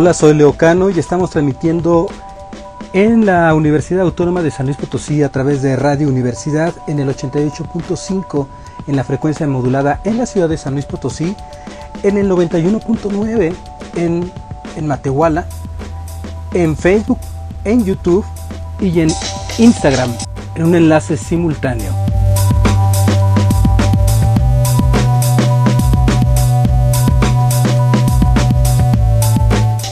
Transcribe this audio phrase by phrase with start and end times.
[0.00, 2.06] Hola, soy Leocano y estamos transmitiendo
[2.92, 7.08] en la Universidad Autónoma de San Luis Potosí a través de Radio Universidad en el
[7.08, 8.46] 88.5
[8.86, 11.34] en la frecuencia modulada en la ciudad de San Luis Potosí,
[12.04, 13.52] en el 91.9
[13.96, 14.30] en,
[14.76, 15.46] en Matehuala,
[16.54, 17.18] en Facebook,
[17.64, 18.24] en YouTube
[18.78, 19.10] y en
[19.58, 20.12] Instagram
[20.54, 22.07] en un enlace simultáneo.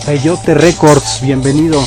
[0.06, 1.82] Peyote Records, bienvenido.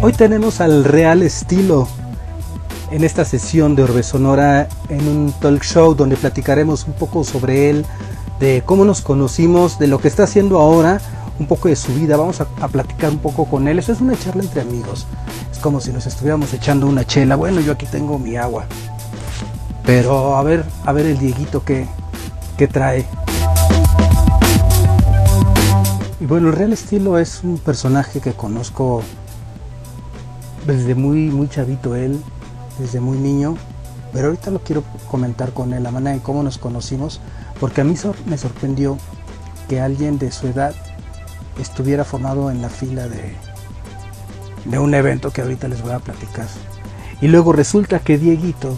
[0.00, 1.86] Hoy tenemos al Real Estilo
[2.90, 7.68] en esta sesión de Orbe Sonora en un talk show donde platicaremos un poco sobre
[7.68, 7.84] él,
[8.42, 11.00] de cómo nos conocimos, de lo que está haciendo ahora,
[11.38, 12.16] un poco de su vida.
[12.16, 13.78] Vamos a, platicar un poco con él.
[13.78, 15.06] Eso es una charla entre amigos.
[15.52, 17.36] Es como si nos estuviéramos echando una chela.
[17.36, 18.64] Bueno, yo aquí tengo mi agua.
[19.86, 21.86] Pero a ver, a ver el Dieguito que,
[22.56, 23.06] que trae.
[26.20, 29.04] Y bueno, el Real Estilo es un personaje que conozco
[30.66, 32.20] desde muy, muy chavito él,
[32.80, 33.56] desde muy niño,
[34.12, 37.20] pero ahorita lo quiero comentar con él, la manera en cómo nos conocimos,
[37.62, 37.94] porque a mí
[38.26, 38.98] me sorprendió
[39.68, 40.74] que alguien de su edad
[41.60, 43.36] estuviera formado en la fila de,
[44.64, 46.48] de un evento que ahorita les voy a platicar.
[47.20, 48.76] Y luego resulta que Dieguito,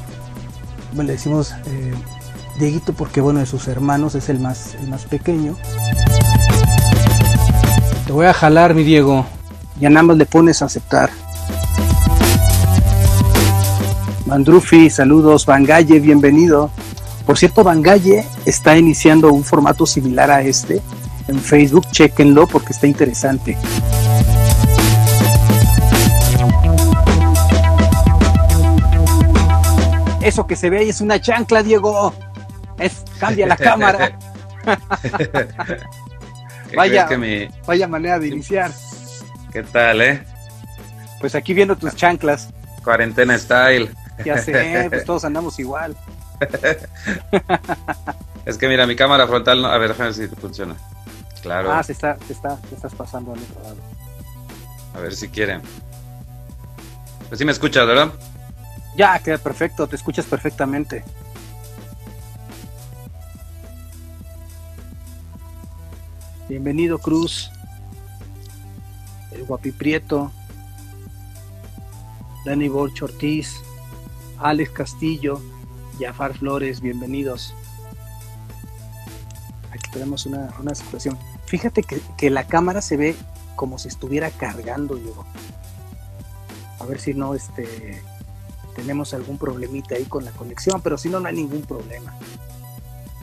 [0.95, 1.95] le decimos eh,
[2.59, 5.57] Dieguito porque bueno, de sus hermanos es el más, el más pequeño.
[8.07, 9.25] Te voy a jalar, mi Diego.
[9.81, 11.09] Ya nada más le pones a aceptar.
[14.27, 15.47] Mandrufi, saludos.
[15.47, 16.71] Bangalle, bienvenido.
[17.27, 20.83] Por cierto, Bangalle está iniciando un formato similar a este
[21.27, 21.87] en Facebook.
[21.91, 23.57] Chequenlo porque está interesante.
[30.23, 32.13] Eso que se ve ahí es una chancla, Diego.
[32.79, 34.19] Es, cambia la cámara.
[36.77, 37.09] vaya,
[37.67, 38.71] vaya manera de iniciar.
[39.53, 40.23] ¿Qué tal, eh?
[41.21, 42.51] Pues aquí viendo tus chanclas.
[42.83, 43.91] Cuarentena style.
[44.25, 45.97] Ya sé, pues todos andamos igual.
[48.47, 49.69] es que mira, mi cámara frontal, no...
[49.69, 50.77] a ver, déjame ver si funciona.
[51.43, 51.73] Claro.
[51.73, 53.77] Ah, se está, se está, se estás pasando al otro lado.
[54.95, 55.63] A ver si quieren.
[57.29, 58.13] Pues sí me escuchas, ¿verdad?
[58.97, 61.05] Ya, queda perfecto, te escuchas perfectamente.
[66.49, 67.51] Bienvenido, Cruz.
[69.33, 70.31] El guapiprieto.
[72.45, 73.61] Dani Borch Ortiz.
[74.39, 75.41] Alex Castillo,
[75.99, 77.55] Jafar Flores, bienvenidos.
[79.71, 81.19] Aquí tenemos una, situación.
[81.47, 83.17] Fíjate que, la cámara se ve
[83.57, 85.25] como si estuviera cargando, yo.
[86.81, 88.03] A ver si no este,
[88.75, 92.15] tenemos algún problemita ahí con la conexión, pero si no, no hay ningún problema.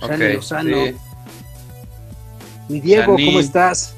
[0.01, 0.77] Okay, Lozano.
[2.69, 3.95] Mi Diego, ¿cómo estás?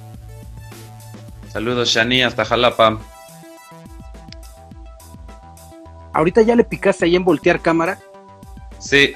[1.51, 2.99] Saludos, Shani, hasta Jalapa.
[6.11, 7.99] ¿Ahorita ya le picaste ahí en voltear cámara?
[8.83, 9.15] Sí.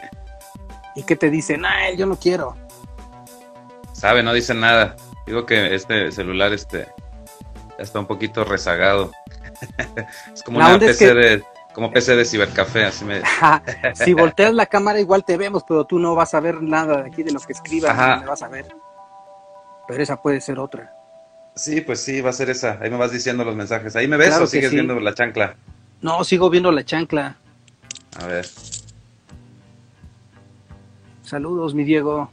[0.95, 1.65] ¿Y qué te dicen?
[1.65, 2.55] Ah, yo no quiero.
[3.91, 4.95] Sabe, no dicen nada.
[5.25, 6.87] Digo que este celular este
[7.77, 9.11] está un poquito rezagado.
[10.33, 13.21] es como una PC de como PC de cibercafé, así me
[13.93, 17.09] Si volteas la cámara igual te vemos, pero tú no vas a ver nada de
[17.09, 18.65] aquí de lo que escribas, no me vas a ver.
[19.87, 20.95] Pero esa puede ser otra.
[21.55, 22.79] Sí, pues sí, va a ser esa.
[22.81, 23.95] Ahí me vas diciendo los mensajes.
[23.95, 25.55] ¿Ahí me ves o sigues viendo la chancla?
[26.01, 27.37] No, sigo viendo la chancla.
[28.19, 28.47] A ver.
[31.27, 32.31] Saludos, mi Diego.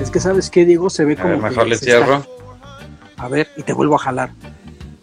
[0.00, 1.36] Es que sabes qué, Diego, se ve como.
[1.36, 2.24] mejor le cierro.
[3.16, 4.30] A ver, y te vuelvo a jalar.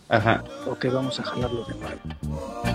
[0.08, 0.46] Ajá.
[0.66, 2.73] Ok, vamos a jalarlo de nuevo.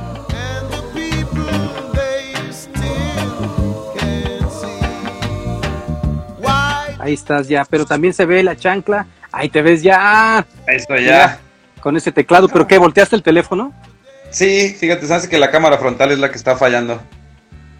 [7.08, 9.06] Ahí estás ya, pero también se ve la chancla.
[9.32, 10.44] Ahí te ves ya.
[10.66, 11.40] Esto ya.
[11.80, 12.76] con ese teclado, ¿pero qué?
[12.76, 13.72] ¿Volteaste el teléfono?
[14.28, 17.00] Sí, fíjate, sabes que la cámara frontal es la que está fallando.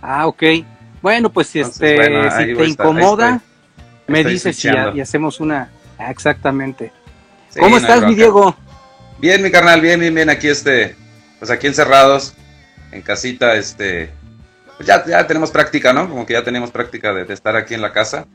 [0.01, 0.43] Ah, ok.
[1.03, 1.99] Bueno, pues si, este,
[2.39, 3.43] si te incomoda,
[4.07, 5.69] me dices y, hacemos una.
[5.99, 6.91] Ah, exactamente.
[7.59, 8.57] ¿Cómo estás, mi Diego?
[9.19, 10.31] Bien, mi carnal, bien, bien, bien.
[10.31, 10.97] Aquí, este,
[11.39, 12.33] pues aquí encerrados,
[12.93, 14.11] en casita, este.
[14.79, 16.09] Pues ya, ya tenemos práctica, ¿no?
[16.09, 18.27] Como que ya tenemos práctica de estar aquí en la casa.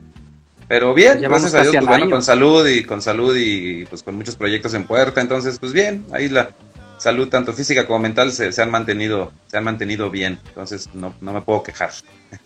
[0.68, 4.16] Pero bien, gracias a Dios, pues, bueno, con salud y con salud y pues con
[4.16, 6.50] muchos proyectos en puerta, entonces pues bien, ahí la
[6.96, 11.14] salud tanto física como mental se, se han mantenido se han mantenido bien, entonces no,
[11.20, 11.90] no me puedo quejar.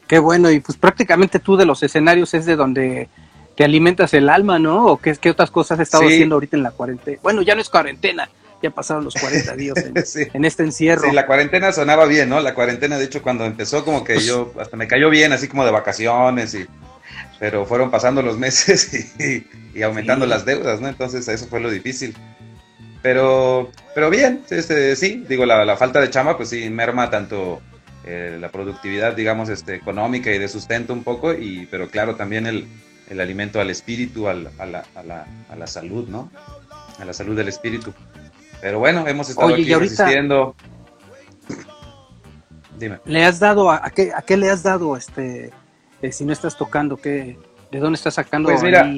[0.06, 3.08] Qué bueno, y pues prácticamente tú de los escenarios es de donde
[3.54, 4.86] te alimentas el alma, ¿no?
[4.86, 7.18] ¿O qué, qué otras cosas has estado haciendo ahorita en la cuarentena?
[7.22, 8.28] Bueno, ya no es cuarentena,
[8.62, 9.76] ya pasaron los 40 días
[10.32, 11.08] en, este encierro.
[11.08, 12.40] Sí, la cuarentena sonaba bien, ¿no?
[12.40, 15.48] La cuarentena, de hecho, cuando empezó, como que pues yo, hasta me cayó bien, así
[15.48, 16.66] como de vacaciones, y
[17.38, 19.14] pero fueron pasando los meses
[19.74, 20.88] y, aumentando las deudas, ¿no?
[20.88, 22.16] Entonces, eso fue lo difícil.
[23.00, 27.60] Pero, pero bien, este, sí, digo, la, falta de chama, pues sí, merma tanto
[28.04, 32.46] eh, la productividad, digamos, este, económica y de sustento un poco, y, pero claro, también
[32.46, 32.66] el,
[33.08, 36.30] el alimento al espíritu, al, a, la, a, la, a la salud, ¿no?
[36.98, 37.94] A la salud del espíritu.
[38.60, 40.56] Pero bueno, hemos estado aquí resistiendo.
[42.78, 42.98] Dime.
[43.04, 45.52] ¿Le has dado, a, qué, a qué le has dado, este,
[46.10, 47.38] si no estás tocando, qué,
[47.70, 48.48] de dónde estás sacando?
[48.48, 48.90] Pues mira,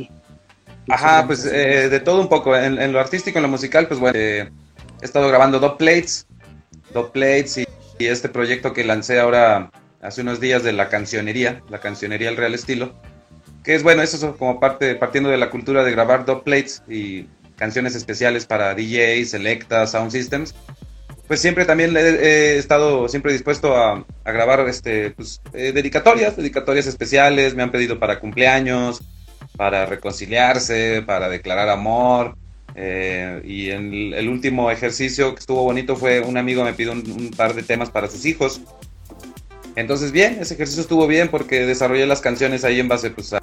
[0.89, 2.57] ajá, pues eh, de todo un poco.
[2.57, 4.51] En, lo artístico, en lo musical, pues bueno, eh,
[5.01, 6.27] he estado grabando dos plates,
[6.93, 7.67] dos plates y,
[7.99, 9.71] este proyecto que lancé ahora
[10.01, 12.95] hace unos días de la cancionería, la cancionería El Real Estilo,
[13.63, 16.83] que es bueno, eso es como parte, partiendo de la cultura de grabar dos plates
[16.89, 17.27] y
[17.57, 20.55] canciones especiales para DJs, Selecta, Sound Systems,
[21.31, 27.55] pues siempre también he, estado siempre dispuesto a, grabar este, pues, eh, dedicatorias, dedicatorias especiales,
[27.55, 29.01] me han pedido para cumpleaños,
[29.57, 32.37] para reconciliarse, para declarar amor.
[32.75, 37.55] Eh, y el, último ejercicio que estuvo bonito fue un amigo me pidió un, par
[37.55, 38.63] de temas para sus hijos.
[39.77, 43.41] Entonces bien, ese ejercicio estuvo bien porque desarrollé las canciones ahí en base pues, a,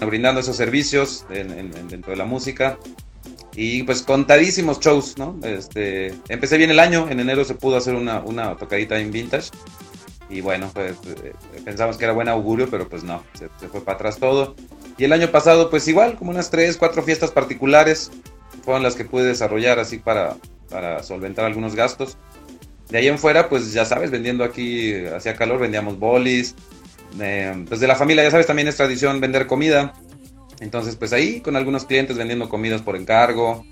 [0.00, 2.78] brindando esos servicios dentro de la música
[3.60, 5.36] y pues contadísimos shows, ¿no?
[5.42, 9.50] Este, empecé bien el año, en enero se pudo hacer una, una tocadita en vintage
[10.30, 10.92] y bueno, pues
[11.24, 11.32] eh,
[11.64, 14.54] pensamos que era buen augurio, pero pues no, se, fue para atrás todo.
[14.96, 18.12] Y el año pasado pues igual, como unas tres, cuatro fiestas particulares
[18.64, 20.36] fueron las que pude desarrollar así para,
[20.70, 22.16] para solventar algunos gastos.
[22.90, 26.54] De ahí en fuera, pues ya sabes, vendiendo aquí, hacía calor, vendíamos bolis.
[27.20, 29.94] Eh, pues de la familia, ya sabes, también es tradición vender comida.
[30.60, 33.64] Entonces, pues ahí con algunos clientes vendiendo comidas por encargo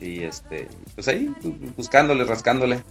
[0.00, 1.32] y este, pues ahí
[1.76, 2.82] buscándole, rascándole.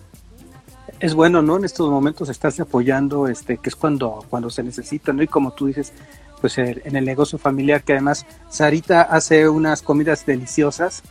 [0.99, 1.57] Es bueno, ¿no?
[1.57, 5.21] En estos momentos estarse apoyando, este, que es cuando, cuando se necesita, ¿no?
[5.21, 5.93] Y como tú dices,
[6.41, 11.03] pues en el negocio familiar, que además Sarita hace unas comidas deliciosas.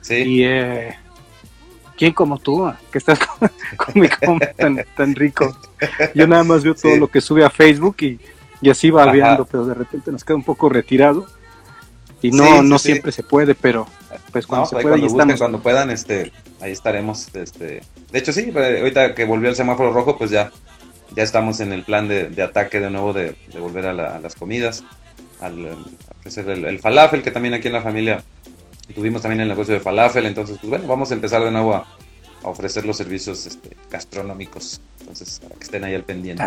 [0.00, 0.14] Sí.
[0.14, 0.94] Y eh,
[1.98, 2.72] ¿quién como tú?
[2.90, 3.18] Que estás
[3.76, 5.54] con, tan, tan rico.
[6.14, 8.18] Yo nada más veo todo lo que sube a Facebook y,
[8.62, 11.26] y así va viendo, pero de repente nos queda un poco retirado.
[12.22, 13.86] Y no, no siempre se puede, pero
[14.32, 17.28] pues cuando se pueda, cuando, cuando puedan, este, ahí estaremos.
[17.34, 17.82] Este.
[18.12, 20.50] De hecho, sí, eh, ahorita que volvió el semáforo rojo, pues ya,
[21.14, 24.84] ya estamos en el plan de, ataque de nuevo de, volver a, las comidas,
[25.40, 25.76] al,
[26.18, 28.22] ofrecer el, falafel, que también aquí en la familia
[28.94, 31.86] tuvimos también el negocio de falafel, entonces, pues bueno, vamos a empezar de nuevo a,
[32.42, 36.42] ofrecer los servicios este, gastronómicos, entonces, para que estén ahí al pendiente.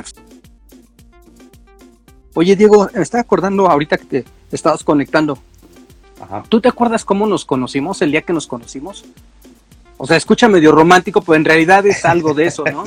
[2.35, 5.37] Oye, Diego, me estaba acordando ahorita que te estabas conectando
[6.49, 9.05] ¿Tú te acuerdas cómo nos conocimos el día que nos conocimos?
[9.97, 12.83] O sea, escucha medio romántico, pero en realidad es algo de eso, ¿no?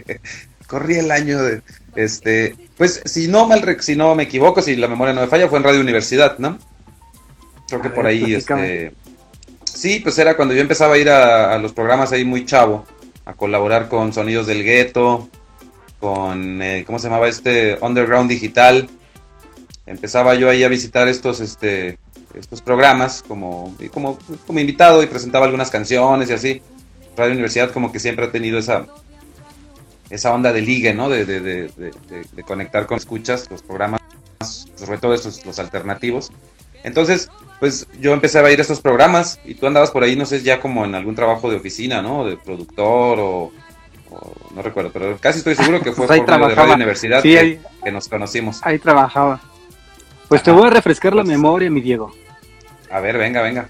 [0.66, 1.62] Corrí el año de,
[1.96, 5.48] este, pues si no mal, si no me equivoco, si la memoria no me falla,
[5.48, 6.58] fue en Radio Universidad, ¿no?
[7.68, 8.94] Creo que por ahí, este,
[9.64, 12.84] sí, pues era cuando yo empezaba a ir a, los programas ahí muy chavo,
[13.24, 15.28] a colaborar con Sonidos del Gueto,
[15.98, 17.76] con, eh, ¿cómo se llamaba este?
[17.80, 18.88] Underground Digital.
[19.84, 21.98] Empezaba yo ahí a visitar estos, este,
[22.36, 26.62] estos programas como, como, como invitado y presentaba algunas canciones y así.
[27.16, 28.86] Radio Universidad como que siempre ha tenido esa,
[30.10, 31.08] esa onda de ligue, ¿no?
[31.08, 31.70] De, de, de,
[32.32, 34.00] de, conectar con escuchas, los programas,
[34.74, 36.30] sobre todo estos, los alternativos.
[36.84, 40.26] Entonces, pues yo empecé a ir a estos programas y tú andabas por ahí, no
[40.26, 42.24] sé, ya como en algún trabajo de oficina, ¿no?
[42.24, 43.52] De productor o,
[44.54, 48.08] no recuerdo, pero casi estoy seguro que fue pues por de Radio Universidad que, nos
[48.08, 48.60] conocimos.
[48.62, 49.40] Ahí trabajaba.
[50.28, 52.12] Pues te voy a refrescar la memoria, mi Diego.
[52.90, 53.68] A ver, venga, venga.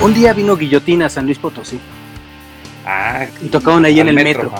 [0.00, 1.78] Un día vino Guillotina a San Luis Potosí.
[2.84, 4.52] Ah, y tocaron ahí en el metro.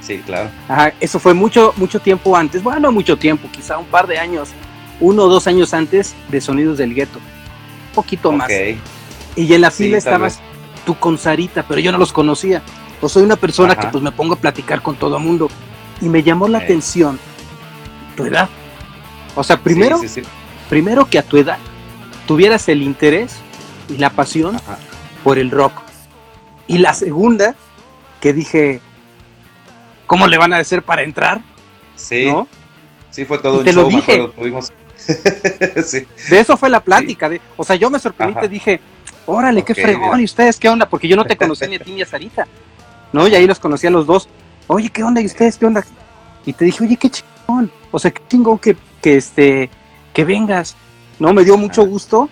[0.00, 0.48] Sí, claro.
[0.68, 2.62] Ajá, eso fue mucho, mucho tiempo antes.
[2.62, 4.50] Bueno, mucho tiempo, quizá un par de años
[5.00, 8.50] uno o dos años antes de Sonidos del Gueto, un poquito más.
[9.36, 10.40] Y en la fila estabas
[10.84, 12.62] tú con Sarita, pero yo no los conocía.
[13.00, 15.48] Pues soy una persona que pues me pongo a platicar con todo el mundo
[16.00, 17.18] y me llamó la atención
[18.16, 18.48] tu edad.
[19.34, 20.00] O sea, primero
[20.68, 21.58] primero que a tu edad
[22.26, 23.36] tuvieras el interés
[23.88, 24.58] y la pasión
[25.22, 25.72] por el rock.
[26.66, 27.54] Y la segunda,
[28.20, 28.80] que dije,
[30.06, 31.42] ¿cómo le van a hacer para entrar?
[31.94, 32.32] Sí.
[33.10, 34.28] Sí, fue todo un te show, lo dije.
[36.30, 37.28] De eso fue la plática.
[37.28, 38.80] De, o sea, yo me sorprendí y te dije,
[39.26, 40.88] órale, qué fregón, ¿y ustedes qué onda?
[40.88, 42.46] Porque yo no te conocí ni a ti ni a Sarita.
[43.12, 43.26] ¿No?
[43.28, 44.28] Y ahí los conocí a los dos.
[44.66, 45.20] Oye, ¿qué onda?
[45.20, 45.84] ¿Y ustedes qué onda?
[46.44, 47.70] Y te dije, oye, qué chingón.
[47.90, 49.70] O sea, qué chingón que, que este,
[50.12, 50.76] que vengas.
[51.18, 51.32] ¿No?
[51.32, 52.28] Me dio mucho gusto.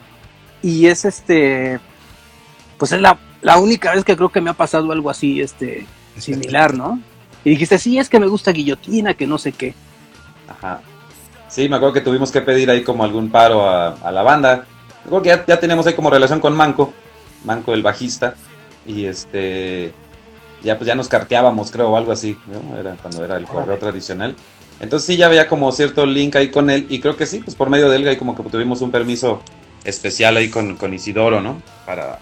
[0.62, 1.78] Y es este,
[2.78, 5.87] pues es la, la única vez que creo que me ha pasado algo así, este,
[6.19, 7.00] similar, ¿no?
[7.45, 9.75] Y dijiste, sí, es que me gusta guillotina, que no sé qué.
[10.49, 10.81] Ajá.
[11.55, 14.67] Sí, me acuerdo que tuvimos que pedir ahí como algún paro a, la banda.
[15.09, 16.93] Me que ya, ya, teníamos ahí como relación con Manco,
[17.45, 18.35] Manco el bajista,
[18.85, 19.93] y este,
[20.65, 22.77] ya pues ya nos carteábamos, creo, o algo así, ¿no?
[22.77, 24.35] Era cuando era el correo tradicional.
[24.81, 27.55] Entonces sí, ya había como cierto link ahí con él, y creo que sí, pues
[27.55, 29.41] por medio de él ahí como que tuvimos un permiso
[29.85, 31.63] especial ahí con, con Isidoro, ¿no?
[31.87, 32.19] Para,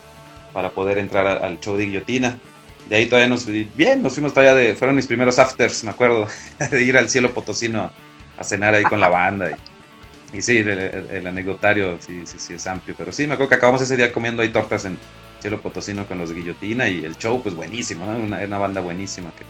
[0.52, 2.38] para poder entrar al show de Guillotina.
[2.86, 6.26] De ahí todavía nos, bien, nos fuimos todavía de, fueron mis primeros afters, me acuerdo,
[6.70, 7.92] de ir al cielo potosino a
[8.40, 9.50] cenar ahí con la banda.
[9.50, 12.94] Y, y sí, el, anecdotario sí, sí, sí es amplio.
[12.96, 14.98] Pero sí, me acuerdo que acabamos ese día comiendo ahí tortas en
[15.40, 18.16] Cielo Potosino con los Guillotina y el show, pues buenísimo, ¿no?
[18.16, 19.44] Una, una banda buenísima que,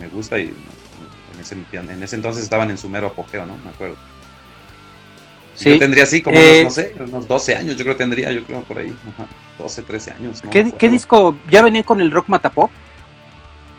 [0.00, 0.52] me gusta y
[1.34, 3.56] en ese, en ese, entonces estaban en su mero apogeo, ¿no?
[3.58, 3.96] Me acuerdo.
[5.54, 5.70] Sí.
[5.70, 8.32] Yo tendría así como, unos, eh, no sé, unos 12 años, yo creo que tendría,
[8.32, 8.94] yo creo por ahí,
[9.58, 10.42] 12, 13 años.
[10.50, 11.36] ¿Qué, ¿Qué, disco?
[11.50, 12.70] ¿Ya venía con el Rock Matapop?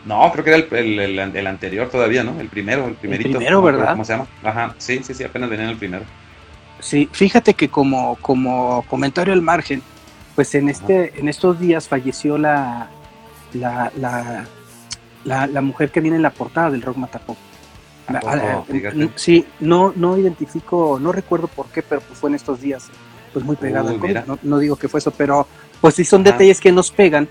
[0.08, 2.40] No, creo que era el, el, el, anterior todavía, ¿no?
[2.40, 3.30] El primero, el primerito.
[3.30, 3.92] El primero, ¿verdad?
[3.92, 4.28] ¿Cómo se llama?
[4.42, 6.06] Ajá, sí, sí, sí, apenas venía en el primero.
[6.80, 9.82] Sí, fíjate que como, como comentario al margen,
[10.36, 12.90] pues en este, en estos días falleció la,
[13.54, 17.38] la, la, la, mujer que viene en la portada del Rock Matapop.
[18.08, 18.64] Ah,
[19.16, 22.88] sí, no, no identifico, no recuerdo por qué, pero pues fue en estos días,
[23.34, 25.46] pues muy pegado no, no, digo que fue eso, pero
[25.82, 27.28] pues sí son detalles que nos pegan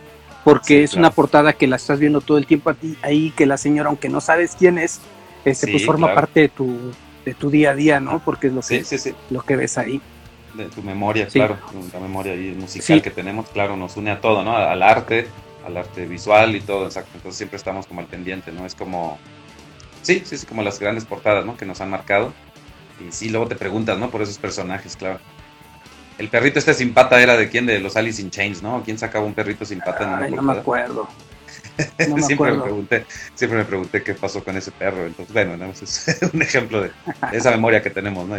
[0.47, 3.47] porque es una portada que la estás viendo todo el tiempo a ti, ahí que
[3.47, 5.01] la señora, aunque no sabes quién es,
[5.45, 6.93] este, pues forma parte de tu,
[7.25, 8.21] de tu día a día, ¿no?
[8.25, 8.85] Porque es lo que,
[9.31, 10.01] lo que ves ahí.
[10.55, 11.59] De tu memoria, claro,
[11.93, 14.57] la memoria musical que tenemos, claro, nos une a todo, ¿no?
[14.57, 15.27] Al arte,
[15.67, 17.11] al arte visual y todo, exacto.
[17.17, 18.65] Entonces siempre estamos como al pendiente, ¿no?
[18.67, 19.19] Es como,
[20.03, 21.57] sí, sí, sí, como las grandes portadas, ¿no?
[21.57, 22.33] Que nos han marcado.
[23.05, 24.11] Y sí, luego te preguntas, ¿no?
[24.11, 25.19] Por esos personajes, claro.
[26.19, 28.83] El perrito este sin pata era de quién, de los Alice in Chains, ¿no?
[28.85, 30.19] ¿Quién sacaba un perrito sin pata?
[30.19, 31.09] Ay, no me acuerdo.
[32.27, 33.05] siempre, Me pregunté,
[33.35, 35.07] siempre me pregunté qué pasó con ese perro.
[35.07, 36.91] Entonces, bueno, es un ejemplo de
[37.33, 38.37] esa memoria que tenemos, ¿no?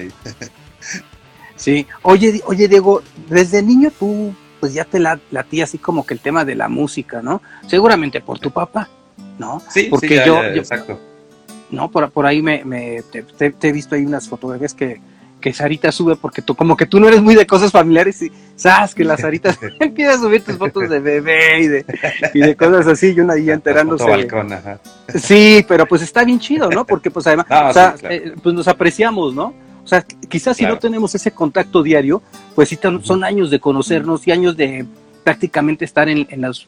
[1.56, 1.86] sí.
[2.02, 6.44] Oye, oye, Diego, desde niño tú pues ya te latía así como que el tema
[6.44, 7.42] de la música, ¿no?
[7.68, 8.90] Seguramente por tu papá,
[9.38, 9.62] ¿no?
[9.70, 11.00] Sí, porque yo, exacto.
[11.70, 13.24] No, por, por ahí me, me te,
[13.62, 15.00] he visto ahí unas fotografías que
[15.40, 18.32] que Sarita sube porque tú, como que tú no eres muy de cosas familiares y
[18.56, 21.86] sabes que la Sarita empieza a subir tus fotos de bebé y de,
[22.34, 24.28] y de cosas así y una ahí enterándose.
[25.16, 26.86] Sí, pero pues está bien chido, ¿no?
[26.86, 29.54] Porque pues además, o sea, eh, pues nos apreciamos, ¿no?
[29.84, 32.22] O sea, quizás si no tenemos ese contacto diario,
[32.56, 34.86] pues sí son años de conocernos y años de
[35.24, 36.68] prácticamente estar en, las,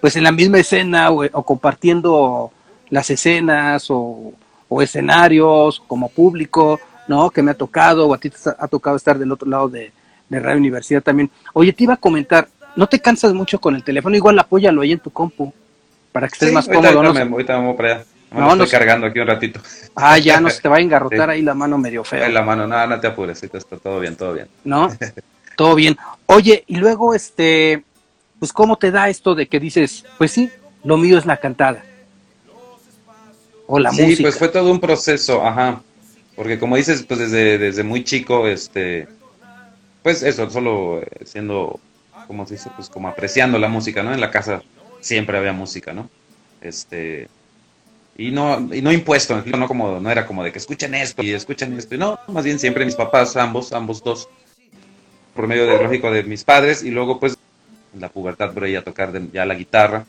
[0.00, 2.50] pues en la misma escena o, o compartiendo
[2.90, 4.32] las escenas o,
[4.68, 7.30] o escenarios como público ¿no?
[7.30, 9.92] Que me ha tocado, o a ti te ha tocado estar del otro lado de,
[10.28, 11.30] de Radio Universidad también.
[11.52, 14.16] Oye, te iba a comentar, ¿no te cansas mucho con el teléfono?
[14.16, 15.52] Igual apóyalo ahí en tu compu,
[16.10, 17.02] para que estés más cómodo.
[17.02, 17.12] ¿no?
[17.12, 18.04] Me, ahorita para allá.
[18.30, 19.60] no, estoy cargando aquí un ratito.
[19.94, 22.28] Ah, ya no se te va a engarrotar ahí la mano medio fea.
[22.28, 24.48] la mano, nada, no, te apures, está todo bien, todo bien.
[24.64, 24.90] ¿No?
[25.56, 25.96] todo bien.
[26.26, 27.84] Oye, y luego, este,
[28.38, 30.50] pues, ¿cómo te da esto de que dices, pues sí,
[30.82, 31.84] lo mío es la cantada?
[33.66, 34.16] O la música.
[34.16, 35.82] Sí, pues fue todo un proceso, ajá.
[36.36, 39.06] Porque como dices, pues desde, desde muy chico, este,
[40.02, 41.78] pues eso, solo eh, siendo,
[42.26, 42.70] como se dice?
[42.74, 44.12] Pues como apreciando la música, ¿no?
[44.12, 44.62] En la casa
[45.00, 46.08] siempre había música, ¿no?
[46.60, 47.28] Este,
[48.16, 51.32] y no, y no impuesto, no como, no era como de que escuchen esto y
[51.32, 54.28] escuchen esto, no, más bien siempre mis papás, ambos, ambos dos,
[55.34, 57.36] por medio del lógico de mis padres, y luego pues
[57.94, 60.04] en la pubertad por ahí a tocar ya la guitarra,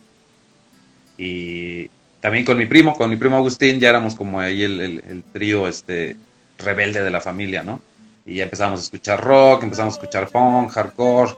[1.17, 1.89] y
[2.23, 6.15] también con mi primo, con mi primo Agustín, ya éramos como ahí el, trío este,
[6.57, 7.81] rebelde de la familia, ¿no?
[8.25, 11.33] Y ya empezamos a escuchar rock, empezamos a escuchar punk, hardcore.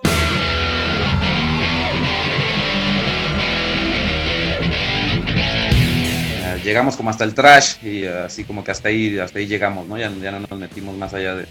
[6.43, 9.87] Eh, llegamos como hasta el trash y así como que hasta ahí, hasta ahí llegamos,
[9.87, 9.97] ¿no?
[9.97, 11.47] Ya, ya no nos metimos más allá de,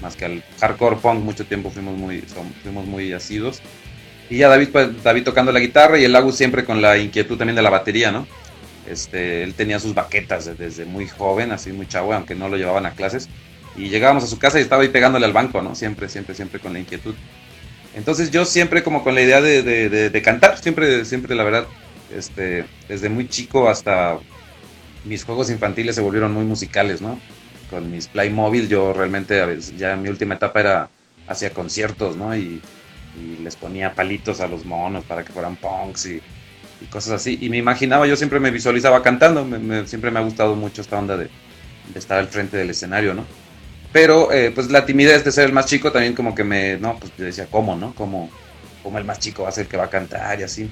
[0.00, 2.20] más que al hardcore punk, mucho tiempo fuimos muy,
[2.62, 3.60] fuimos muy asidos.
[4.30, 7.36] Y ya David, pues, David tocando la guitarra y el Agus siempre con la inquietud
[7.36, 8.28] también de la batería, ¿no?
[8.90, 12.86] Este, él tenía sus baquetas desde muy joven, así muy chavo, aunque no lo llevaban
[12.86, 13.28] a clases.
[13.76, 15.74] y llegábamos a su casa y estaba ahí pegándole al banco, ¿no?
[15.74, 17.14] Siempre, siempre, siempre con la inquietud.
[17.94, 21.66] Entonces yo siempre como con la idea de, de, cantar, siempre, siempre la verdad,
[22.14, 24.18] este, desde muy chico hasta
[25.04, 27.18] mis juegos infantiles se volvieron muy musicales, ¿no?
[27.70, 30.90] Con mis Playmobil yo realmente a veces, ya mi última etapa era
[31.26, 32.36] hacia conciertos, ¿no?
[32.36, 32.60] Y,
[33.42, 36.22] les ponía palitos a los monos para que fueran punks y,
[36.86, 37.38] cosas así.
[37.40, 39.46] Y me imaginaba, yo siempre me visualizaba cantando,
[39.86, 41.28] siempre me ha gustado mucho esta onda de,
[41.92, 43.24] de estar al frente del escenario, ¿no?
[43.92, 46.98] Pero eh, pues la timidez de ser el más chico también como que me, no,
[46.98, 47.94] pues decía, ¿cómo, no?
[47.94, 48.30] ¿Cómo,
[48.82, 50.70] cómo el más chico va a ser el que va a cantar y así?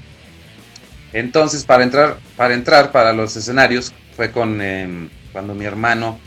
[1.12, 6.18] Entonces, para entrar, para entrar para los escenarios, fue con em, cuando mi hermano,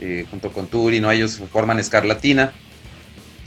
[0.00, 1.10] eh, junto con Turi, ¿no?
[1.10, 2.52] ellos forman Escarlatina,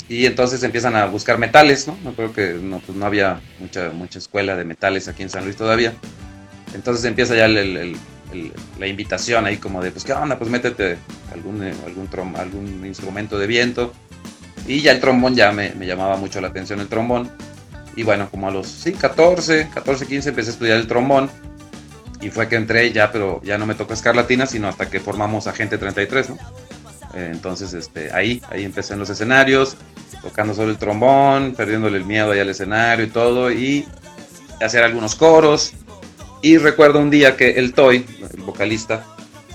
[0.08, 1.98] y entonces empiezan a buscar metales, ¿no?
[2.04, 5.46] No creo que no, pues no había mucha, mucha escuela de metales aquí en San
[5.46, 5.94] Luis todavía.
[6.76, 7.98] Entonces empieza ya el,
[8.80, 10.38] la invitación ahí como de, pues, ¿qué onda?
[10.38, 10.98] Pues métete
[11.34, 13.94] algún, eh, algún, algún instrumento de viento.
[14.68, 17.32] Y ya el trombón ya me, me, llamaba mucho la atención el trombón.
[17.96, 21.30] Y bueno, como a los sí, 14, 14, 15 empecé a estudiar el trombón.
[22.22, 25.48] Y fue que entré ya, pero ya no me tocó escarlatina, sino hasta que formamos
[25.48, 26.38] Agente 33, ¿no?
[27.16, 29.78] Entonces, este, ahí, ahí empecé en los escenarios,
[30.22, 33.88] tocando solo el trombón, perdiéndole el miedo ahí al escenario y todo, y
[34.62, 35.74] hacer algunos coros.
[36.42, 39.06] Y recuerdo un día que el Toy, el vocalista,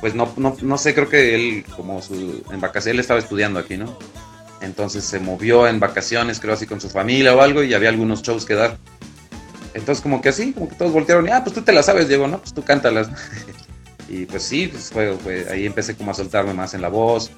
[0.01, 3.61] pues no, no, no sé, creo que él, como su, en vacaciones, él estaba estudiando
[3.61, 3.97] aquí, ¿no?
[4.63, 8.23] Entonces se movió en vacaciones, creo así con su familia o algo, y había algunos
[8.23, 8.79] shows que dar.
[9.75, 12.09] Entonces como que así, como que todos voltearon, y, ah, pues tú te las sabes,
[12.09, 12.39] Diego, ¿no?
[12.39, 13.09] Pues tú cántalas.
[14.11, 17.31] y pues sí, pues fue, ahí empecé como a soltarme más en la voz.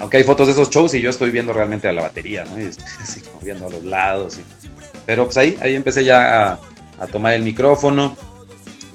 [0.00, 2.60] Aunque hay fotos de esos shows y yo estoy viendo realmente a la batería, ¿no?
[2.60, 4.38] Y estoy así como viendo a los lados.
[5.06, 6.60] Pero pues ahí, ahí empecé ya a,
[7.00, 8.16] a tomar el micrófono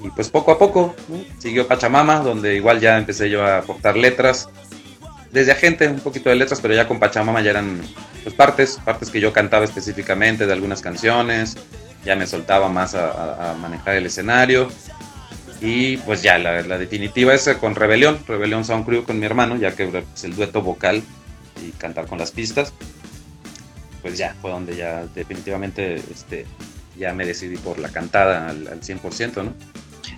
[0.04, 0.94] y pues poco a poco
[1.38, 4.50] siguió Pachamama, donde igual ya empecé yo a aportar letras.
[5.30, 7.80] Desde agente, un poquito de letras, pero ya con Pachamama ya eran
[8.22, 11.56] pues, partes, partes que yo cantaba específicamente de algunas canciones.
[12.04, 14.68] Ya me soltaba más a, manejar el escenario.
[15.64, 19.74] Y pues ya, la, definitiva es con Rebelión, Rebelión Sound Crew con mi hermano, ya
[19.74, 21.02] que es el dueto vocal
[21.66, 22.74] y cantar con las pistas.
[24.02, 26.44] Pues ya, fue donde ya definitivamente este,
[26.98, 29.54] ya me decidí por la cantada al, al 100%, ¿no?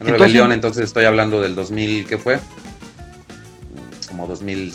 [0.00, 2.40] Rebelión, entonces estoy hablando del 2000, ¿qué fue?
[4.08, 4.72] Como 2000,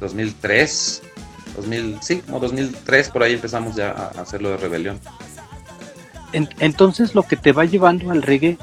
[0.00, 1.02] 2003,
[1.54, 4.98] 2000, sí, como 2003, por ahí empezamos ya a hacerlo de Rebelión.
[6.32, 8.58] entonces lo que te va llevando al reggae,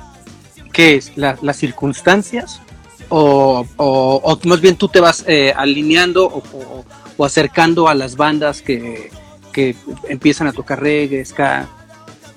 [0.78, 1.12] ¿qué es?
[1.18, 2.62] ¿Las circunstancias?
[3.10, 6.86] O, o, más bien tú te vas eh, alineando o,
[7.18, 9.10] o, acercando a las bandas que,
[9.52, 9.76] que
[10.08, 11.68] empiezan a tocar reggae, ska,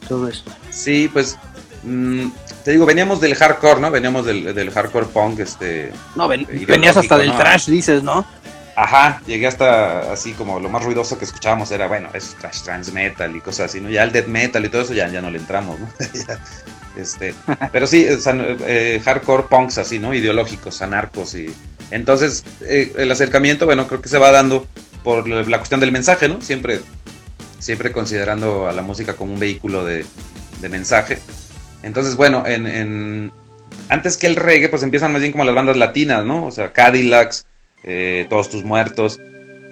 [0.08, 0.50] todo esto.
[0.70, 1.36] Sí, pues
[1.82, 2.28] mm,
[2.64, 3.90] te digo, veníamos del hardcore, ¿no?
[3.90, 5.92] Veníamos del, hardcore punk, este...
[6.16, 8.24] No, venías hasta del trash, dices, ¿no?
[8.76, 12.92] Ajá, llegué hasta así como lo más ruidoso que escuchábamos era, bueno, es trash, trans
[12.92, 13.90] metal y cosas así, ¿no?
[13.90, 15.88] Ya el death metal y todo eso ya, ya no le entramos, ¿no?
[16.96, 17.34] este,
[17.72, 20.14] pero sí, eh, hardcore punks así, ¿no?
[20.14, 21.54] Ideológicos, anarcos y...
[21.90, 24.66] Entonces, eh, el acercamiento, bueno, creo que se va dando
[25.02, 26.40] por la cuestión del mensaje, ¿no?
[26.40, 26.80] Siempre,
[27.58, 30.06] siempre considerando a la música como un vehículo de,
[30.60, 31.18] de mensaje.
[31.82, 33.32] Entonces, bueno, en,
[33.88, 36.46] antes que el reggae, pues empiezan más bien como las bandas latinas, ¿no?
[36.46, 37.46] O sea, Cadillacs,
[37.84, 39.20] eh, Todos tus muertos,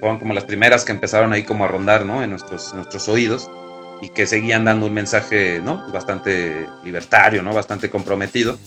[0.00, 2.22] fueron como las primeras que empezaron ahí como a rondar, ¿no?
[2.22, 3.50] En nuestros, nuestros oídos
[4.00, 5.90] y que seguían dando un mensaje, ¿no?
[5.92, 7.52] Bastante libertario, ¿no?
[7.52, 8.58] Bastante comprometido.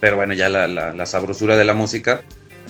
[0.00, 2.22] Pero bueno, ya la, la, sabrosura de la música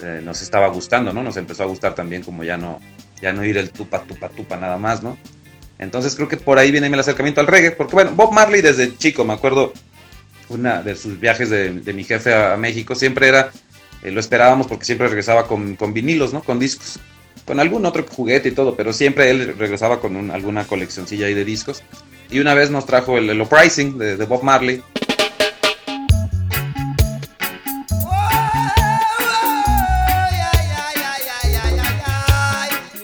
[0.02, 1.22] eh, nos estaba gustando, ¿no?
[1.22, 2.80] Nos empezó a gustar también como ya no,
[3.20, 5.18] ya no ir el tupa, tupa, tupa nada más, ¿no?
[5.78, 8.96] Entonces creo que por ahí viene el acercamiento al reggae, porque bueno, Bob Marley desde
[8.96, 9.72] chico, me acuerdo,
[10.48, 13.50] una de sus viajes de, mi jefe a, México siempre era,
[14.06, 16.40] eh, lo esperábamos porque siempre regresaba con, vinilos, ¿no?
[16.40, 17.00] Con discos.
[17.44, 21.44] Con algún otro juguete y todo, pero siempre él regresaba con alguna coleccioncilla ahí de
[21.44, 21.82] discos.
[22.30, 24.80] Y una vez nos trajo el, el Uprising de, Bob Marley,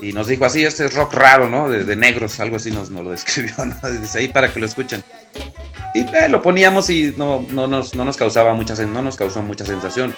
[0.00, 1.68] y nos dijo así, este es rock raro, ¿no?
[1.68, 3.90] De, negros, algo así nos, nos, lo describió, ¿no?
[4.00, 5.02] Dice ahí para que lo escuchen.
[5.94, 9.42] Y eh, lo poníamos y no, no, nos, no nos causaba mucha no nos causó
[9.42, 10.14] mucha sensación.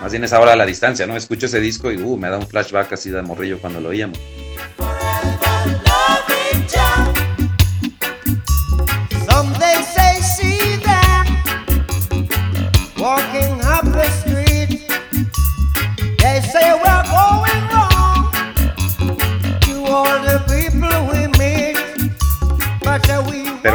[0.00, 1.16] Más bien es ahora a la distancia, ¿no?
[1.16, 4.18] Escucho ese disco y uh, me da un flashback así de morrillo cuando lo oíamos.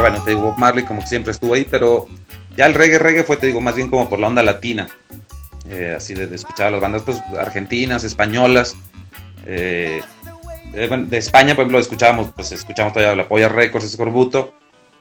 [0.00, 2.06] Bueno, te digo, Marley como que siempre estuvo ahí, pero
[2.56, 4.88] ya el reggae, reggae fue, te digo, más bien como por la onda latina.
[5.68, 8.76] Eh, así de, escuchar a las bandas pues, argentinas, españolas.
[9.46, 10.00] Eh,
[10.72, 14.54] de, España, por ejemplo, escuchábamos, pues escuchábamos todavía la Polla Records, Escorbuto,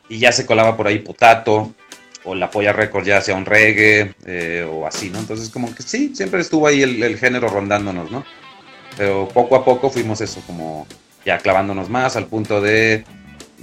[0.09, 1.73] y ya se colaba por ahí Potato,
[2.23, 5.19] o la Polla Records ya hacía un reggae, eh, o así, ¿no?
[5.19, 8.25] Entonces, como que sí, siempre estuvo ahí el, género rondándonos, ¿no?
[8.97, 10.87] Pero poco a poco fuimos eso, como
[11.25, 13.03] ya clavándonos más al punto de,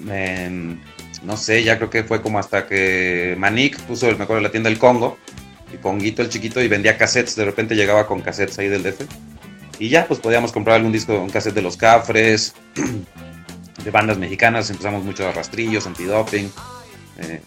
[0.09, 0.79] em,
[1.25, 4.71] no sé, ya creo que fue como hasta que Manik puso, me acuerdo, la tienda
[4.71, 5.19] del Congo,
[5.73, 9.03] y Ponguito el chiquito, y vendía cassettes, de repente llegaba con cassettes ahí del DF
[9.79, 12.55] y ya, pues podíamos comprar algún disco, un cassette de los Cafres,
[13.85, 16.51] de bandas mexicanas, empezamos mucho a rastrillos, antidoping.
[17.19, 17.41] Eh,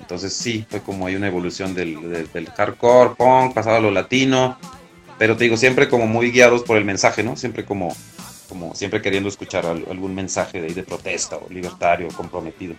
[0.00, 4.58] entonces sí, fue como hay una evolución del, hardcore, punk, pasado a lo latino,
[5.18, 7.36] pero te digo, siempre como muy guiados por el mensaje, ¿no?
[7.36, 7.94] Siempre como,
[8.48, 12.74] como siempre queriendo escuchar algún mensaje de, de protesta o libertario, comprometido.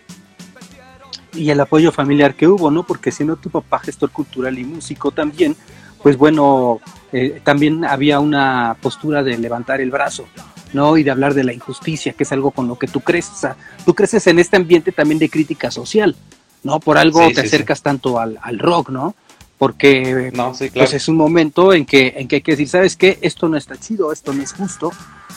[1.34, 2.82] Y el apoyo familiar que hubo, ¿no?
[2.82, 5.56] Porque siendo tu papá gestor cultural y músico también,
[6.02, 6.80] pues bueno,
[7.12, 10.26] eh, también había una postura de levantar el brazo,
[10.72, 10.96] ¿no?
[10.96, 13.32] Y de hablar de la injusticia, que es algo con lo que tú creces.
[13.32, 16.16] O sea, tú creces en este ambiente también de crítica social,
[16.62, 16.80] ¿no?
[16.80, 19.14] Por algo te acercas tanto al, rock, ¿no?
[19.58, 20.32] Porque
[20.72, 23.18] pues es un momento en que, en que hay que decir, ¿sabes qué?
[23.20, 24.90] Esto no está chido, esto no es justo,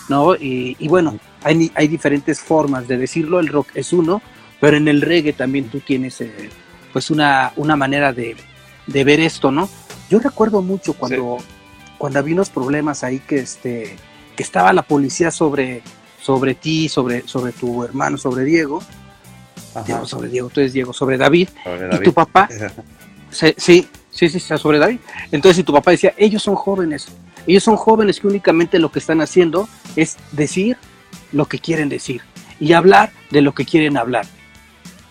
[0.10, 0.36] ¿no?
[0.36, 4.22] Y, bueno, hay, hay diferentes formas de decirlo, el rock es uno,
[4.60, 6.50] pero en el reggae también tú tienes eh,
[6.92, 8.36] pues una, una manera de,
[8.88, 9.70] de ver esto, ¿no?
[10.10, 11.38] Yo recuerdo mucho cuando,
[11.98, 13.96] cuando había unos problemas ahí que, este,
[14.36, 15.82] que estaba la policía sobre,
[16.22, 18.82] sobre ti, sobre, sobre tu hermano, sobre Diego.
[20.06, 21.50] sobre Diego, tú eres Diego, sobre David.
[21.94, 22.48] Y tu papá,
[23.32, 25.00] sí, sí, sí, sí, sobre David.
[25.32, 27.08] Entonces, y tu papá decía, ellos son jóvenes,
[27.48, 30.78] ellos son jóvenes que únicamente lo que están haciendo es decir
[31.32, 32.22] lo que quieren decir
[32.60, 34.26] y hablar de lo que quieren hablar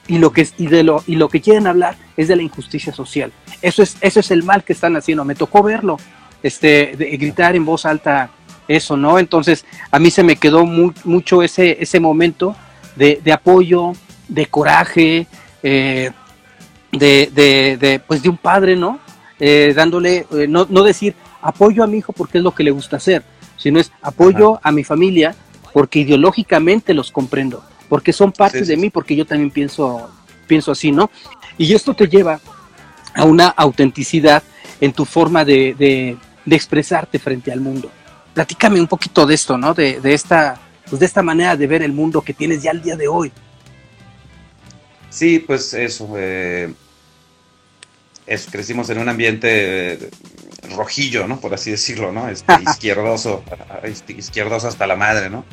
[0.09, 2.93] y lo que y de lo y lo que quieren hablar es de la injusticia
[2.93, 3.33] social.
[3.61, 5.25] Eso es eso es el mal que están haciendo.
[5.25, 5.97] Me tocó verlo,
[6.43, 8.31] este, gritar en voz alta
[8.69, 9.19] eso, ¿no?
[9.19, 12.57] Entonces a mí se me quedó mucho ese ese momento
[12.97, 13.93] de, apoyo,
[14.29, 15.27] de coraje,
[15.63, 16.11] eh,
[16.91, 18.99] de, de, pues de un padre, ¿no?
[19.41, 22.71] Eh, dándole, eh, no, no decir apoyo a mi hijo porque es lo que le
[22.71, 23.23] gusta hacer,
[23.59, 25.35] sino es apoyo a mi familia
[25.73, 30.11] porque ideológicamente los comprendo porque son partes de mí, porque yo también pienso,
[30.47, 31.11] pienso así, ¿no?
[31.59, 32.41] Y esto te lleva
[33.15, 34.43] a una autenticidad
[34.81, 37.91] en tu forma de, expresarte frente al mundo.
[38.33, 39.75] Platícame un poquito de esto, ¿no?
[39.75, 42.97] De, esta, pues de esta manera de ver el mundo que tienes ya al día
[42.97, 43.31] de hoy.
[45.11, 46.15] Sí, pues eso.
[46.17, 46.73] Eh,
[48.51, 50.11] crecimos en un ambiente eh,
[50.71, 51.41] rojillo, ¿no?
[51.41, 52.29] Por así decirlo, ¿no?
[52.29, 53.45] Este, izquierdoso,
[54.09, 55.45] izquierdoso hasta la madre, ¿no?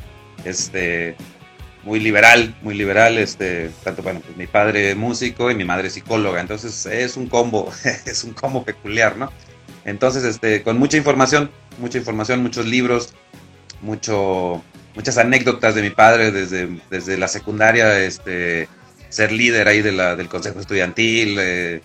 [0.45, 1.15] Este,
[1.83, 6.41] muy liberal, muy liberal, este, tanto, bueno, pues mi padre músico y mi madre psicóloga,
[6.41, 7.71] entonces es un combo,
[8.05, 9.31] es un combo peculiar, ¿no?
[9.85, 13.13] Entonces, este, con mucha información, mucha información, muchos libros,
[13.81, 14.61] mucho,
[14.95, 18.67] muchas anécdotas de mi padre desde, desde la secundaria, este,
[19.07, 21.81] ser líder ahí de la, del consejo estudiantil, eh,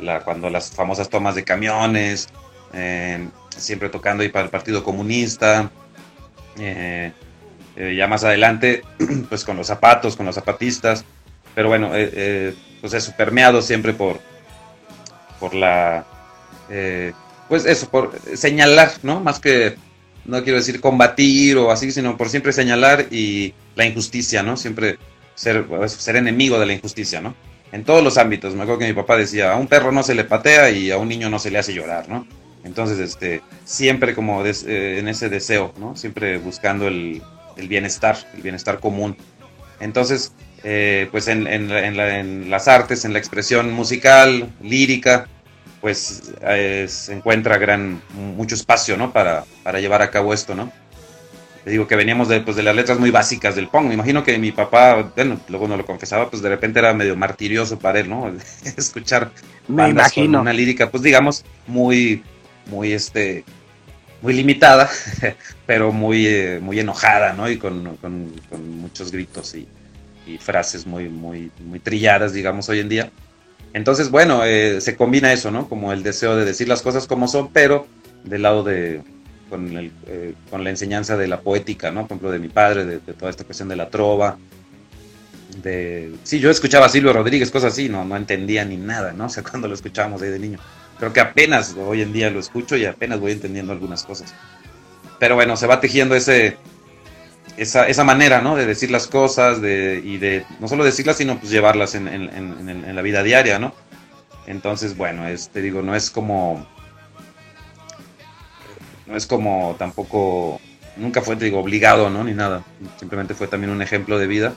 [0.00, 2.28] la, cuando las famosas tomas de camiones,
[2.76, 5.70] eh, siempre tocando ahí para el Partido Comunista,
[6.58, 7.12] eh,
[7.76, 8.82] eh, ya más adelante,
[9.28, 11.04] pues con los zapatos, con los zapatistas,
[11.54, 14.20] pero bueno, eh, pues eso, permeado siempre por,
[15.40, 16.04] por la,
[17.48, 19.20] pues eso, por señalar, ¿no?
[19.20, 19.76] Más que,
[20.24, 24.56] no quiero decir combatir o así, sino por siempre señalar y la injusticia, ¿no?
[24.56, 24.98] Siempre
[25.34, 27.34] ser, ser enemigo de la injusticia, ¿no?
[27.72, 28.54] En todos los ámbitos.
[28.54, 30.98] Me acuerdo que mi papá decía, a un perro no se le patea y a
[30.98, 32.26] un niño no se le hace llorar, ¿no?
[32.66, 35.96] Entonces, este, siempre como en ese deseo, ¿no?
[35.96, 37.22] Siempre buscando el,
[37.56, 39.16] el bienestar, el bienestar común.
[39.78, 40.32] Entonces,
[40.64, 45.28] eh, pues en, las artes, en la expresión musical, lírica,
[45.80, 49.12] pues eh, se encuentra gran, mucho espacio, ¿no?
[49.12, 50.72] Para, para llevar a cabo esto, ¿no?
[51.62, 53.86] Te digo que veníamos de, pues, de las letras muy básicas del punk.
[53.86, 57.16] Me imagino que mi papá, bueno, luego no lo confesaba, pues de repente era medio
[57.16, 58.32] martirioso para él, ¿no?
[58.76, 59.30] Escuchar
[59.68, 60.40] Me imagino.
[60.40, 62.24] una lírica, pues digamos, muy,
[62.66, 63.44] muy, este,
[64.22, 64.90] muy limitada,
[65.66, 67.50] pero muy, eh, muy enojada, ¿no?
[67.50, 67.98] Y con,
[68.80, 69.68] muchos gritos y,
[70.40, 73.10] frases muy, muy, muy trilladas, digamos, hoy en día.
[73.72, 75.68] Entonces, bueno, eh, se combina eso, ¿no?
[75.68, 77.86] Como el deseo de decir las cosas como son, pero
[78.24, 79.02] del lado de,
[79.48, 82.02] con, el, eh, con la enseñanza de la poética, ¿no?
[82.02, 84.38] Por ejemplo, de mi padre, de, toda esta cuestión de la trova,
[85.62, 86.14] de...
[86.24, 89.24] Sí, yo escuchaba a Silvio Rodríguez, cosas así, no, no entendía ni nada, ¿no?
[89.26, 90.58] O sea, cuando lo escuchábamos ahí de niño.
[90.98, 94.34] Creo que apenas hoy en día lo escucho y apenas voy entendiendo algunas cosas.
[95.18, 96.56] Pero bueno, se va tejiendo ese,
[97.56, 98.56] esa, esa manera, ¿no?
[98.56, 102.30] De decir las cosas de, y de no solo decirlas, sino pues llevarlas en, en,
[102.68, 103.74] en, la vida diaria, ¿no?
[104.46, 106.66] Entonces, bueno, es, te digo, no es como,
[109.06, 110.60] no es como tampoco
[110.96, 112.24] nunca fue, digo, obligado, ¿no?
[112.24, 112.64] Ni nada.
[112.98, 114.54] Simplemente fue también un ejemplo de vida.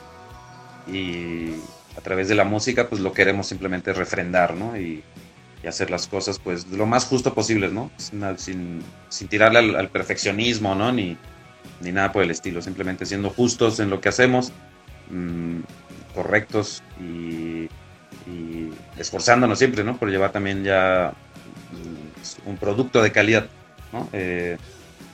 [0.87, 1.55] Y
[1.97, 4.77] a través de la música, pues lo queremos simplemente refrendar, ¿no?
[4.77, 5.03] Y,
[5.67, 7.91] hacer las cosas, pues, lo más justo posible, ¿no?
[7.97, 10.91] Sin, sin, tirarle al, perfeccionismo, ¿no?
[10.91, 11.17] Ni,
[11.81, 12.61] ni nada por el estilo.
[12.61, 14.53] Simplemente siendo justos en lo que hacemos,
[15.09, 15.59] mm,
[16.15, 17.69] correctos y,
[18.29, 19.97] y, esforzándonos siempre, ¿no?
[19.97, 21.13] Por llevar también ya
[21.71, 23.47] mm, un producto de calidad,
[23.91, 24.07] ¿no?
[24.13, 24.57] Eh,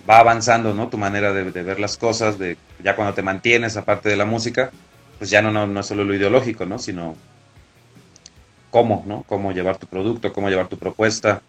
[0.07, 0.89] va avanzando, ¿no?
[0.89, 4.69] Tu manera de, ver las cosas, de ya cuando te mantienes aparte de la música,
[5.17, 6.77] pues ya no, no, no es solo lo ideológico, ¿no?
[6.77, 7.15] Sino
[8.75, 9.23] cómo, ¿no?
[9.25, 11.41] Cómo llevar tu producto, cómo llevar tu propuesta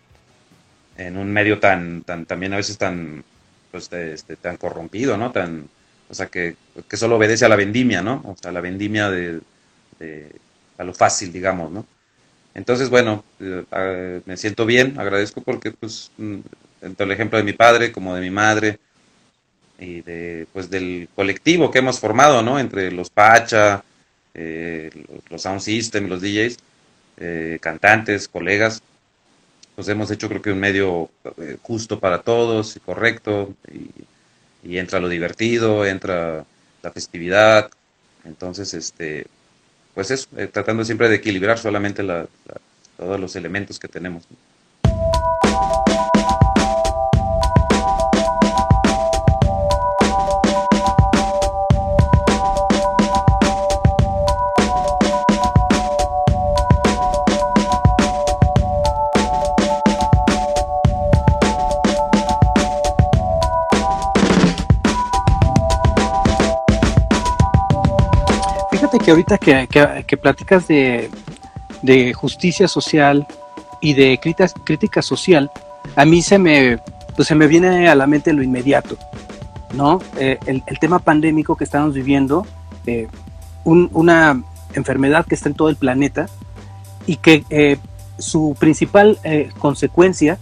[0.97, 3.25] en un medio tan, tan también a veces tan,
[3.73, 5.33] pues, este, tan corrompido, ¿no?
[5.33, 5.67] Tan,
[6.09, 6.55] o sea, que,
[6.89, 8.23] que solo obedece a la vendimia, ¿no?
[8.27, 9.41] O sea, la vendimia de,
[10.79, 11.85] a lo fácil, digamos, ¿no?
[12.55, 16.37] Entonces, bueno, eh, me siento bien, agradezco porque, pues, mm,
[16.81, 18.79] tanto el ejemplo de mi padre como de mi madre
[19.81, 22.61] y de, pues, del colectivo que hemos formado, ¿no?
[22.61, 23.83] Entre los Pacha,
[24.33, 24.91] eh,
[25.29, 26.59] los Sound System, los DJs,
[27.19, 28.83] eh, cantantes, colegas,
[29.75, 34.99] pues hemos hecho creo que un medio eh, justo para todos y correcto y, entra
[34.99, 36.45] lo divertido, entra
[36.83, 37.71] la festividad,
[38.25, 39.27] entonces este
[39.95, 42.03] pues eso, tratando siempre de equilibrar solamente
[42.97, 44.25] todos los elementos que tenemos.
[69.07, 71.09] Que ahorita que, platicas de,
[72.13, 73.25] justicia social
[73.81, 75.49] y de crítica, crítica social,
[75.95, 76.79] a mí se me,
[77.15, 78.99] pues se me viene a la mente lo inmediato,
[79.75, 80.01] ¿no?
[80.19, 82.49] Eh, el, tema pandémico que estamos viviendo,
[82.85, 83.07] eh,
[83.63, 84.43] una
[84.75, 86.27] enfermedad que está en todo el planeta
[87.07, 87.79] y que eh,
[88.19, 89.21] su principal
[89.61, 90.37] consecuencia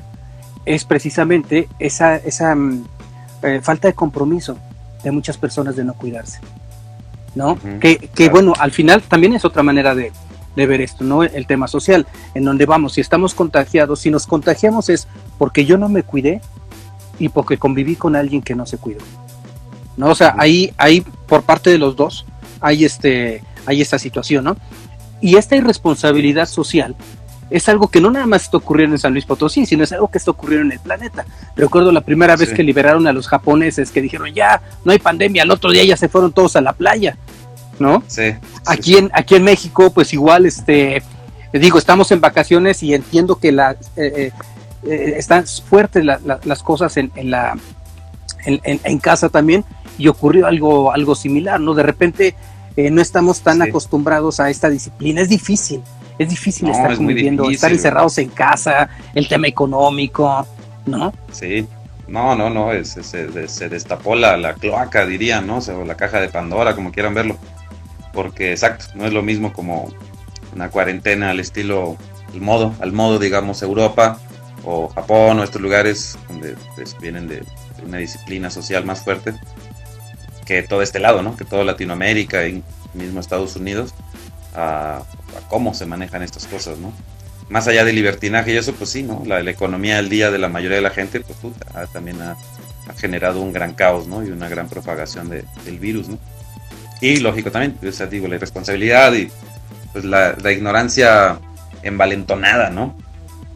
[0.65, 2.87] es precisamente esa, esa mm,
[3.61, 4.57] falta de compromiso
[5.03, 6.41] de muchas personas de no cuidarse.
[7.35, 7.59] ¿No?
[7.81, 10.13] que, bueno, al final también es otra manera de,
[10.57, 11.25] ver esto, ¿no?
[11.25, 15.79] El tema social, en donde vamos, si estamos contagiados, si nos contagiamos es porque yo
[15.79, 16.41] no me cuidé
[17.19, 19.01] y porque conviví con alguien que no se cuidó.
[19.97, 20.09] ¿No?
[20.09, 22.25] O sea, ahí, ahí por parte de los dos
[22.61, 24.57] hay este, hay esta situación, ¿no?
[25.21, 26.95] Y esta irresponsabilidad social
[27.51, 30.09] es algo que no nada más está ocurriendo en San Luis Potosí, sino es algo
[30.09, 31.25] que está ocurriendo en el planeta.
[31.57, 35.43] Recuerdo la primera vez que liberaron a los japoneses que dijeron, ya, no hay pandemia,
[35.43, 37.17] al otro día ya se fueron todos a la playa,
[37.79, 38.03] ¿no?
[38.07, 38.35] Sí.
[38.67, 41.03] aquí, En, aquí en México, pues igual, este,
[41.53, 44.33] digo, estamos en vacaciones y entiendo que la, eh,
[44.87, 47.57] eh, están fuertes las cosas en, la,
[48.47, 49.65] en, casa también
[49.99, 51.75] y ocurrió algo, algo similar, ¿no?
[51.75, 52.35] De repente
[52.77, 55.83] eh, no estamos tan acostumbrados a esta disciplina, es difícil
[56.19, 60.47] es difícil estar conviviendo, estar encerrados en casa, el tema económico,
[60.87, 61.13] ¿no?
[61.33, 61.67] Sí,
[62.07, 65.59] no, no, no, se, destapó la, la, cloaca, diría, ¿no?
[65.59, 67.37] O la caja de Pandora, como quieran verlo.
[68.13, 69.93] Porque, exacto, no es lo mismo como
[70.55, 71.97] una cuarentena al estilo,
[72.33, 74.19] al modo, al modo, digamos, Europa
[74.65, 77.43] o Japón o estos lugares donde pues, vienen de,
[77.85, 79.35] una disciplina social más fuerte
[80.47, 81.37] que todo este lado, ¿no?
[81.37, 83.95] Que toda Latinoamérica y mismo Estados Unidos.
[85.37, 86.93] A cómo se manejan estas cosas, ¿no?
[87.49, 89.23] Más allá del libertinaje y eso, pues sí, ¿no?
[89.27, 91.39] La, economía del día de la mayoría de la gente, pues
[91.93, 92.37] también ha,
[92.97, 94.25] generado un gran caos, ¿no?
[94.25, 96.19] Y una gran propagación del virus, ¿no?
[97.01, 99.31] Y lógico también, sea, digo, la irresponsabilidad y
[99.93, 101.39] pues la, ignorancia
[101.83, 102.97] envalentonada, ¿no?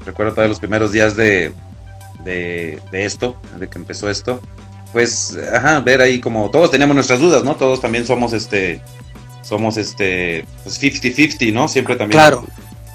[0.04, 1.52] Recuerdo todos los primeros días de,
[2.24, 4.40] de, de, esto, de que empezó esto,
[4.92, 7.56] pues, ajá, ver ahí como todos teníamos nuestras dudas, ¿no?
[7.56, 8.80] Todos también somos, este,
[9.48, 11.68] somos este pues 50-50, ¿no?
[11.68, 12.44] Siempre también claro.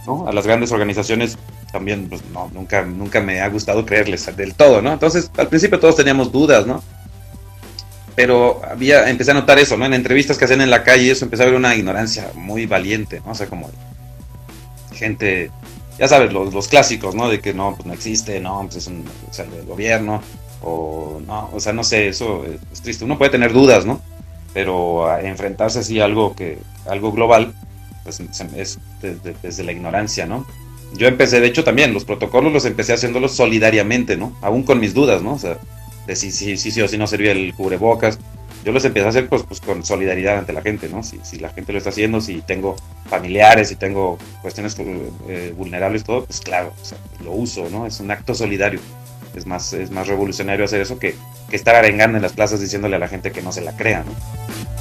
[0.06, 0.28] ¿no?
[0.28, 1.38] a las grandes organizaciones
[1.72, 4.94] también pues no nunca nunca me ha gustado creerles del todo, ¿no?
[4.94, 6.84] Entonces, al principio todos teníamos dudas, ¿no?
[8.16, 9.86] Pero había empecé a notar eso, ¿no?
[9.86, 13.22] En entrevistas que hacían en la calle, eso empecé a ver una ignorancia muy valiente,
[13.26, 13.32] ¿no?
[13.32, 13.72] O sea, como
[14.94, 15.50] gente
[15.98, 17.30] ya sabes, los, los clásicos, ¿no?
[17.30, 20.22] De que no, pues no existe, no, pues es un o sea, el gobierno,
[20.62, 23.06] o no, o sea, no sé, eso es triste.
[23.06, 24.02] Uno puede tener dudas, ¿no?
[24.54, 27.54] Pero a enfrentarse así a algo, que, algo global,
[28.04, 28.22] pues
[28.56, 30.46] es desde, la ignorancia, ¿no?
[30.96, 34.36] Yo empecé, de hecho también, los protocolos los empecé haciéndolos solidariamente, ¿no?
[34.42, 35.34] Aún con mis dudas, ¿no?
[35.34, 35.58] O sea,
[36.06, 38.20] de si sí si, si, o si no servía el cubrebocas.
[38.64, 41.04] Yo los empecé a hacer pues, pues con solidaridad ante la gente, ¿no?
[41.04, 42.76] Si, si la gente lo está haciendo, si tengo
[43.10, 44.78] familiares, si tengo cuestiones
[45.28, 46.74] eh, vulnerables, todo, pues claro,
[47.24, 47.86] lo uso, ¿no?
[47.86, 48.80] Es un acto solidario.
[49.36, 51.16] Es más, es más revolucionario hacer eso que,
[51.50, 54.04] que estar arengando en las plazas diciéndole a la gente que no se la crea,
[54.04, 54.73] ¿no?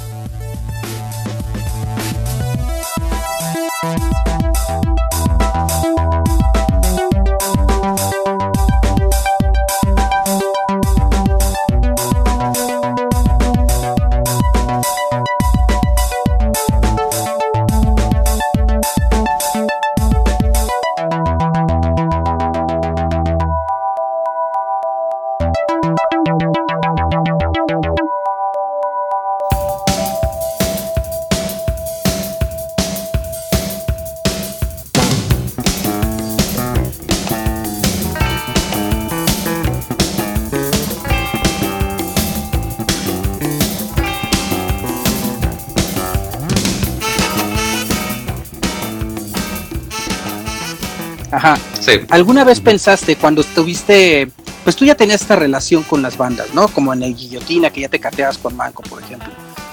[52.09, 54.29] ¿Alguna vez pensaste cuando estuviste,
[54.63, 56.67] pues tú ya tenías esta relación con las bandas, ¿no?
[56.67, 59.29] Como en el Guillotina, que ya te cateabas con Manco, por ejemplo.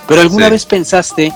[0.08, 1.32] Pero ¿alguna vez pensaste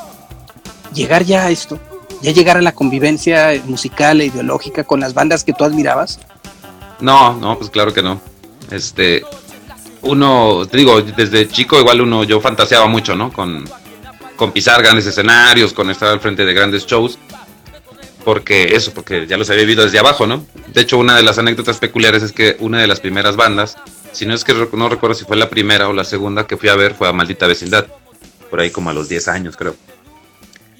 [0.93, 1.79] llegar ya a esto?
[2.23, 6.19] ¿Ya llegar a la convivencia musical e ideológica con las bandas que tú admirabas?
[7.01, 8.21] No, no, pues claro que no.
[8.71, 9.23] Este,
[10.03, 13.33] uno, te digo, desde chico igual uno, yo fantaseaba mucho, ¿no?
[13.33, 13.69] Con,
[14.37, 17.19] con pisar grandes escenarios, con estar al frente de grandes shows
[18.25, 20.47] porque eso, porque ya los había vivido desde abajo, ¿no?
[20.69, 23.77] De hecho, una de las anécdotas peculiares es que una de las primeras bandas,
[24.13, 26.69] si no es que no recuerdo si fue la primera o la segunda que fui
[26.69, 27.87] a ver, fue a Maldita Vecindad,
[28.51, 29.77] por ahí como a los 10 años, creo.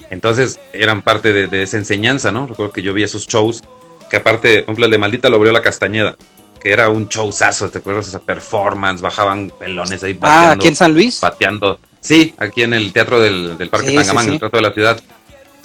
[0.09, 2.47] Entonces, eran parte de, esa enseñanza, ¿no?
[2.47, 3.63] Recuerdo que yo vi esos shows,
[4.09, 6.15] que aparte, por ejemplo, el de Maldita lo abrió La Castañeda,
[6.59, 8.07] que era un showzazo, ¿te acuerdas?
[8.07, 10.49] Esa performance, bajaban pelones ahí pateando.
[10.49, 11.19] Ah, aquí en San Luis.
[11.19, 11.79] Pateando.
[11.99, 15.01] Sí, aquí en el teatro del, Parque Tangamán, en el teatro de la ciudad.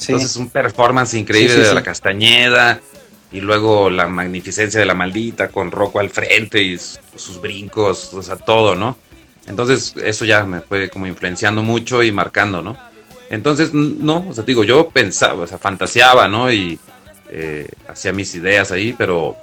[0.00, 2.80] Entonces, un performance increíble de la Castañeda
[3.32, 8.22] y luego la magnificencia de la maldita con Rocco al frente y sus brincos, o
[8.22, 8.96] sea, todo, ¿no?
[9.46, 12.76] Entonces, eso ya me fue como influenciando mucho y marcando, ¿no?
[13.30, 16.52] Entonces, no, o sea, digo, yo pensaba, o sea, fantaseaba, ¿no?
[16.52, 16.78] Y
[17.30, 19.36] eh, hacía mis ideas ahí, pero,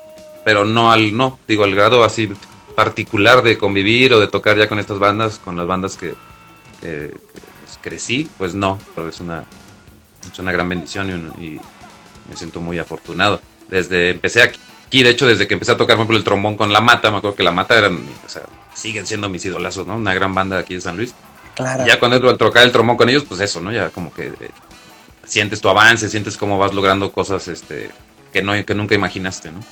[0.44, 2.30] pero no al, no, digo, al grado así
[2.76, 6.14] particular de convivir o de tocar ya con estas bandas, con las bandas que,
[6.82, 9.46] pues, crecí, pues no, pero es una,
[10.38, 11.60] es una gran bendición y,
[12.30, 13.42] me siento muy afortunado.
[13.70, 16.74] Desde empecé aquí, de hecho, desde que empecé a tocar, por ejemplo, el trombón con
[16.74, 19.96] La Mata, me acuerdo que La Mata eran, o sea, siguen siendo mis idolazos, ¿no?
[19.96, 21.14] Una gran banda aquí en San Luis.
[21.56, 21.88] Claro.
[21.88, 23.72] ya cuando entro al tocar el trombón con ellos, pues eso, ¿no?
[23.72, 24.52] Ya como que eh,
[25.24, 27.90] sientes tu avance, sientes cómo vas logrando cosas este,
[28.32, 29.64] que, no, que nunca imaginaste, ¿no?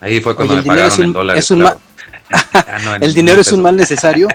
[0.00, 1.38] Ahí fue cuando me pagaron el dólar.
[2.30, 4.28] Ah, ¿El dinero es un mal necesario?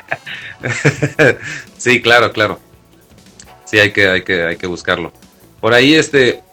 [1.78, 2.60] sí, claro, claro
[3.72, 5.14] sí hay que, hay que, hay que buscarlo.
[5.62, 6.44] Por ahí, este,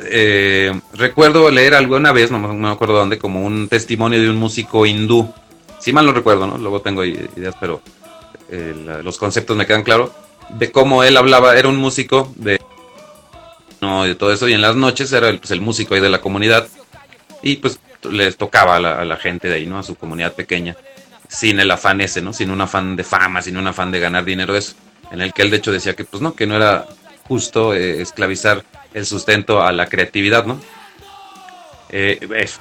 [0.00, 4.84] eh, recuerdo leer alguna vez, no, me acuerdo dónde, como un testimonio de un músico
[4.84, 5.32] hindú.
[5.80, 6.58] Sí mal no recuerdo, ¿no?
[6.58, 7.80] Luego tengo ideas, pero
[8.50, 10.10] eh, los conceptos me quedan claros.
[10.50, 12.60] De cómo él hablaba, era un músico de,
[13.80, 16.10] no, de todo eso, y en las noches era el, pues, el músico ahí de
[16.10, 16.68] la comunidad.
[17.42, 19.78] Y pues les tocaba a la, a la, gente de ahí, ¿no?
[19.78, 20.76] A su comunidad pequeña.
[21.28, 22.32] Sin el afán ese, ¿no?
[22.32, 24.74] Sin un afán de fama, sin un afán de ganar dinero eso
[25.10, 26.86] en el que él de hecho decía que pues no, que no era
[27.28, 28.64] justo eh, esclavizar
[28.94, 30.60] el sustento a la creatividad, ¿no?
[31.88, 32.58] Eh, es,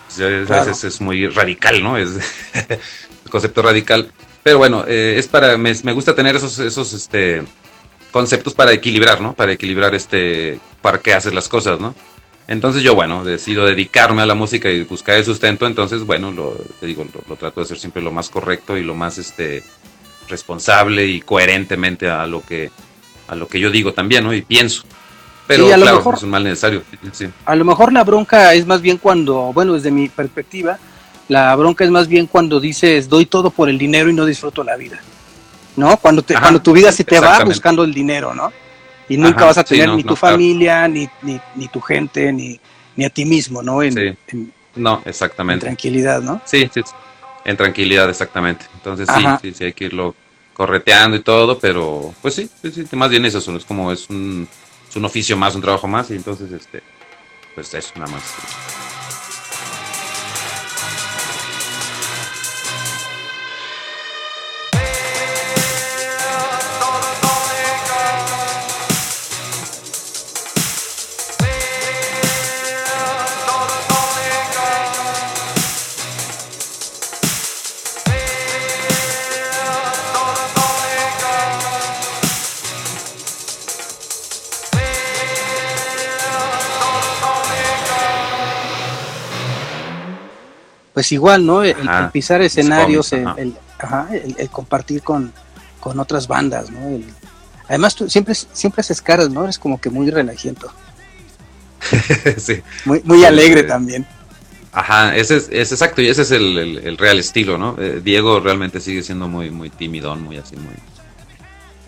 [0.84, 1.98] es, muy radical, ¿no?
[1.98, 2.10] Es
[2.54, 4.12] el concepto radical.
[4.44, 7.42] Pero bueno, eh, es para, me, gusta tener esos, esos este,
[8.12, 9.34] conceptos para equilibrar, ¿no?
[9.34, 11.96] Para equilibrar este, para qué haces las cosas, ¿no?
[12.48, 16.56] Entonces yo, bueno, decido dedicarme a la música y buscar el sustento, entonces, bueno, lo,
[16.80, 19.64] te digo, lo, lo, trato de hacer siempre lo más correcto y lo más, este,
[20.30, 22.72] responsable y coherentemente a lo que
[23.28, 24.34] a lo que yo digo también, ¿no?
[24.34, 24.84] Y pienso.
[25.48, 26.84] Pero a claro, mejor, es un mal necesario.
[27.46, 30.80] A lo mejor la bronca es más bien cuando, bueno, desde mi perspectiva,
[31.28, 34.64] la bronca es más bien cuando dices doy todo por el dinero y no disfruto
[34.64, 35.00] la vida.
[35.76, 35.98] ¿No?
[35.98, 38.52] Cuando te, cuando tu vida se te va buscando el dinero, ¿no?
[39.10, 42.60] Y nunca vas a tener ni tu familia, ni, ni, tu gente, ni,
[42.96, 43.84] ni a ti mismo, ¿no?
[43.84, 44.18] En,
[44.76, 45.66] no, exactamente.
[45.66, 46.42] En tranquilidad, ¿no?
[46.46, 46.82] Sí, sí,
[47.46, 48.66] en tranquilidad, exactamente.
[48.74, 50.16] Entonces sí, sí, sí, hay que irlo
[50.54, 54.48] correteando y todo, pero pues sí, sí, sí más bien eso, es como es un,
[54.90, 56.82] es un oficio más, un trabajo más, y entonces este,
[57.54, 58.24] pues eso nada más.
[90.96, 91.62] Pues igual, ¿no?
[91.62, 91.76] El,
[92.14, 93.54] pisar escenarios, el,
[94.50, 95.34] compartir con,
[95.82, 96.80] con, otras bandas, ¿no?
[97.68, 99.44] además, tú siempre, siempre haces caras, ¿no?
[99.44, 100.72] Eres como que muy relajiento.
[102.38, 102.62] sí.
[102.86, 104.08] Muy, muy alegre también.
[104.72, 107.76] Ajá, ese es, es, exacto, y ese es el, real estilo, ¿no?
[107.78, 110.76] Eh, Diego realmente sigue siendo muy, muy tímido, muy así, muy,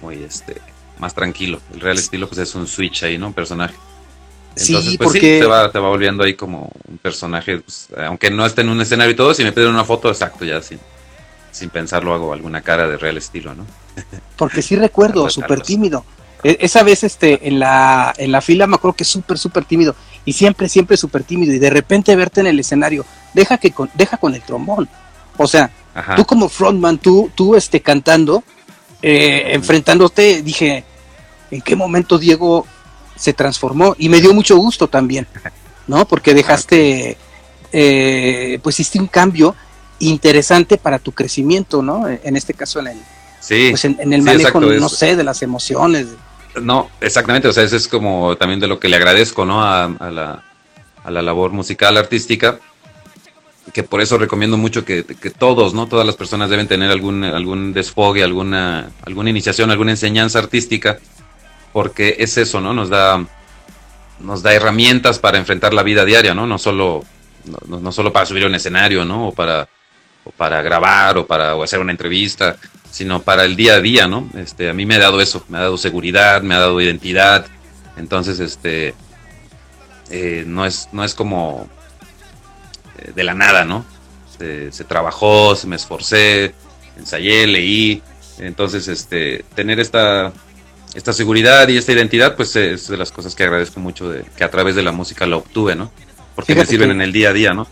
[0.02, 0.62] muy, este,
[1.00, 1.62] más tranquilo.
[1.74, 3.28] El real estilo, pues es un switch ahí, ¿no?
[3.28, 3.76] Un personaje.
[4.60, 8.46] Entonces, pues sí, te va, te va volviendo ahí como un personaje, pues, aunque no
[8.46, 10.80] esté en un escenario y todo, si me piden una foto, exacto, ya sin,
[11.52, 13.66] sin pensarlo hago alguna cara de real estilo, ¿no?
[14.38, 16.04] Porque sí recuerdo, súper tímido.
[16.44, 19.96] E, esa vez este, en, la, en la fila me acuerdo que súper, súper tímido.
[20.26, 21.54] Y siempre, siempre súper tímido.
[21.54, 24.90] Y de repente verte en el escenario, deja, que con, deja con el trombón.
[25.38, 25.70] O sea,
[26.16, 28.44] tú como frontman, tú, tú este, cantando,
[29.02, 30.84] eh, enfrentándote, dije,
[31.52, 32.66] ¿en qué momento Diego
[33.18, 33.96] se transformó?
[33.98, 35.28] Y me dio mucho gusto también,
[35.88, 36.08] ¿no?
[36.08, 37.18] Porque dejaste,
[37.72, 39.56] eh, pues hiciste un cambio
[40.00, 42.08] interesante para tu crecimiento, ¿no?
[42.08, 42.98] En este caso en el,
[43.40, 46.08] sí, pues en, el manejo, no sé, de las emociones.
[46.62, 49.64] No, exactamente, o sea, eso es como también de lo que le agradezco, ¿no?
[49.64, 50.44] A, la,
[51.04, 52.60] a la labor musical, artística,
[53.74, 55.04] que por eso recomiendo mucho que,
[55.38, 55.88] todos, ¿no?
[55.88, 61.00] Todas las personas deben tener algún, algún desfogue, alguna, alguna iniciación, alguna enseñanza artística,
[61.74, 62.74] porque es eso, ¿no?
[62.74, 63.26] Nos da,
[64.20, 66.48] nos da herramientas para enfrentar la vida diaria, ¿no?
[66.48, 67.04] No solo,
[67.68, 69.30] no, solo para subir un escenario, ¿no?
[69.30, 69.68] O para,
[70.24, 72.58] o para grabar o para hacer una entrevista,
[72.90, 74.30] sino para el día a día, ¿no?
[74.36, 77.46] Este, a mí me ha dado eso, me ha dado seguridad, me ha dado identidad,
[77.98, 78.94] entonces, este,
[80.10, 81.68] eh, no, es, no es como
[83.00, 83.86] eh, de la nada, ¿no?
[84.38, 86.54] Se, trabajó, se me esforcé,
[86.96, 88.04] ensayé, leí.
[88.38, 90.32] Entonces, este, tener esta,
[90.98, 94.44] esta seguridad y esta identidad, pues es de las cosas que agradezco mucho de que
[94.44, 95.92] a través de la música la obtuve, ¿no?
[96.36, 97.68] Porque me sirven en el día a día, ¿no?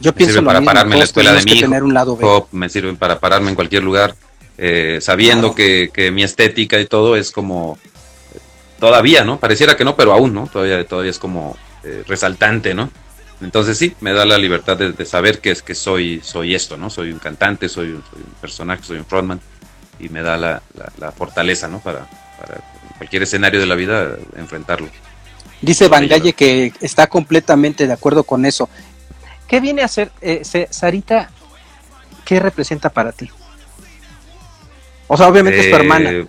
[0.00, 3.50] Yo me pienso para pararme en la escuela de mi hijo, me sirven para pararme
[3.50, 4.16] en cualquier lugar,
[4.58, 7.78] eh, sabiendo que, que, mi estética y todo es como
[8.80, 9.38] todavía, ¿no?
[9.38, 10.48] Pareciera que no, pero aún, ¿no?
[10.52, 11.56] Todavía, todavía es como
[12.08, 12.90] resaltante, ¿no?
[13.40, 16.90] Entonces sí, me da la libertad de, saber que es que soy, soy esto, ¿no?
[16.90, 18.02] Soy un cantante, soy un,
[18.40, 19.40] personaje, soy un frontman
[20.00, 21.78] y me da la, fortaleza, ¿no?
[21.78, 22.08] Para,
[22.98, 24.88] cualquier escenario de la vida enfrentarlo.
[25.60, 28.68] Dice Van Galle que está completamente de acuerdo con eso.
[29.48, 31.30] ¿Qué viene a ser, eh, Sarita,
[32.24, 33.30] qué representa para ti?
[35.06, 36.26] O sea, obviamente es tu hermana, eh,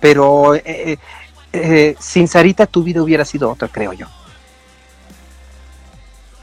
[0.00, 0.98] pero eh,
[1.52, 4.08] eh, sin Sarita tu vida hubiera sido otra, creo yo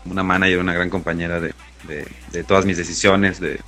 [0.10, 1.54] una manager, una gran compañera de,
[2.32, 3.60] de, todas mis decisiones de,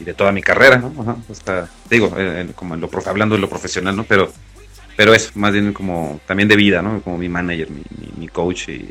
[0.00, 1.22] y de toda mi carrera, ¿no?
[1.88, 2.14] digo,
[2.54, 4.04] como en lo, hablando de lo profesional, ¿no?
[4.04, 4.32] Pero,
[4.96, 7.00] pero es más bien como también de vida, ¿no?
[7.00, 7.82] Como mi manager, mi,
[8.16, 8.90] mi, coach y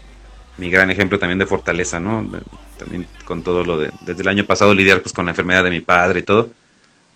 [0.58, 2.30] mi gran ejemplo también de fortaleza, ¿no?
[2.78, 5.70] También con todo lo de, desde el año pasado lidiar pues con la enfermedad de
[5.70, 6.50] mi padre y todo.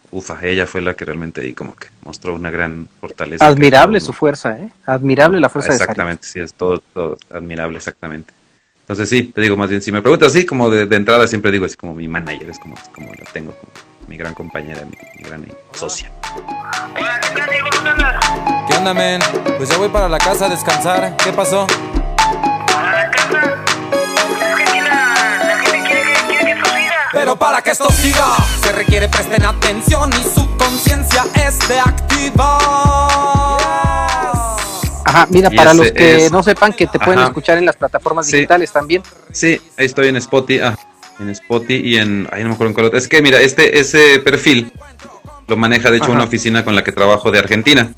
[0.09, 3.45] Ufa, ella fue la que realmente ahí como que mostró una gran fortaleza.
[3.45, 4.69] Admirable su fuerza, ¿eh?
[4.85, 8.33] Admirable la fuerza exactamente, de Exactamente, sí, es todo, todo admirable, exactamente.
[8.87, 11.65] Entonces sí, te digo más bien, si me preguntas así, como de, entrada siempre digo,
[11.65, 13.53] es como mi manager, es como, como lo tengo,
[14.07, 16.09] mi gran compañera, mi, gran socia.
[18.65, 19.19] ¿Qué onda, men?
[19.57, 21.17] Pues ya voy para la casa a descansar.
[21.17, 21.67] ¿Qué pasó?
[27.11, 32.47] Pero para que esto siga, se requiere presten atención y su conciencia es de activar.
[35.07, 38.71] Ajá, mira, para los que no sepan que te pueden escuchar en las plataformas digitales
[38.73, 39.01] también.
[39.31, 40.77] Sí, ahí estoy en Spotify, ah,
[41.19, 44.19] en Spotify y en, ahí no me acuerdo en cuál Es que mira, este ese
[44.19, 44.69] perfil
[45.47, 47.93] lo maneja de hecho una oficina con la que trabajo de Argentina.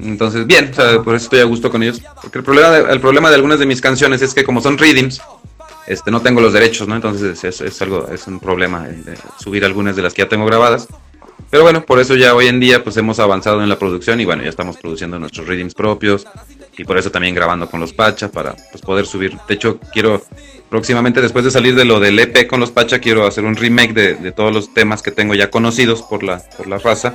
[0.00, 2.02] Entonces, bien, o sea, por eso estoy a gusto con ellos.
[2.20, 4.76] Porque el problema, de, el problema de algunas de mis canciones es que como son
[4.76, 5.22] readings,
[5.86, 6.96] este, no tengo los derechos, ¿no?
[6.96, 8.88] Entonces es, es algo, es un problema
[9.38, 10.88] subir algunas de las que ya tengo grabadas.
[11.54, 14.24] Pero bueno, por eso ya hoy en día pues hemos avanzado en la producción y
[14.24, 16.26] bueno, ya estamos produciendo nuestros readings propios
[16.76, 19.38] y por eso también grabando con los Pacha para pues, poder subir.
[19.46, 20.20] De hecho, quiero
[20.68, 23.92] próximamente después de salir de lo del EP con los Pacha, quiero hacer un remake
[23.92, 27.14] de, todos los temas que tengo ya conocidos por la, por la raza,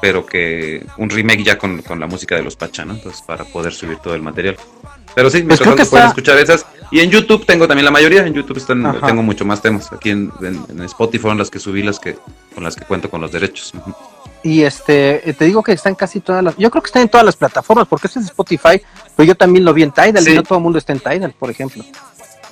[0.00, 2.94] pero que un remake ya con, la música de los Pacha, ¿no?
[2.94, 4.56] Entonces para poder subir todo el material.
[5.16, 6.66] Pero sí, pues mientras pueden escuchar esas.
[6.90, 8.26] Y en YouTube tengo también la mayoría.
[8.26, 9.90] En YouTube están, tengo mucho más temas.
[9.90, 10.30] Aquí en,
[10.84, 12.18] Spotify fueron las que subí, las que
[12.54, 13.72] con las que cuento con los derechos.
[14.42, 16.54] Y este, te digo que están casi todas las.
[16.58, 18.82] Yo creo que están en todas las plataformas, porque este es Spotify,
[19.16, 21.32] pero yo también lo vi en Tidal y no todo el mundo está en Tidal,
[21.38, 21.82] por ejemplo.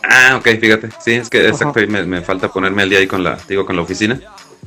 [0.02, 0.88] Ah, ok, fíjate.
[1.04, 3.82] Sí, es que exacto, me, falta ponerme al día ahí con la, digo, con la
[3.82, 4.18] oficina,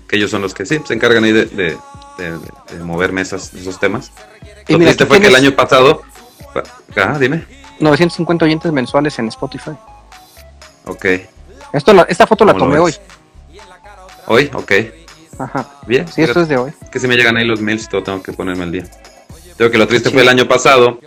[0.07, 1.75] que ellos son los que sí, se encargan ahí de, de,
[2.83, 4.11] moverme esos temas.
[4.67, 6.03] Y lo fue que el año pasado.
[6.95, 7.56] Ah, dime.
[7.79, 9.71] 950 oyentes mensuales en Spotify.
[10.85, 11.05] Ok.
[11.73, 12.95] Esto, esta foto la tomé hoy.
[14.27, 14.49] ¿Hoy?
[14.53, 14.71] Ok.
[15.39, 15.67] Ajá.
[15.85, 16.07] Bien.
[16.07, 16.71] Sí, esto es de hoy.
[16.91, 18.85] Que si me llegan ahí los mails y todo, tengo que ponerme al día.
[19.57, 20.99] Tengo que lo triste fue el año pasado,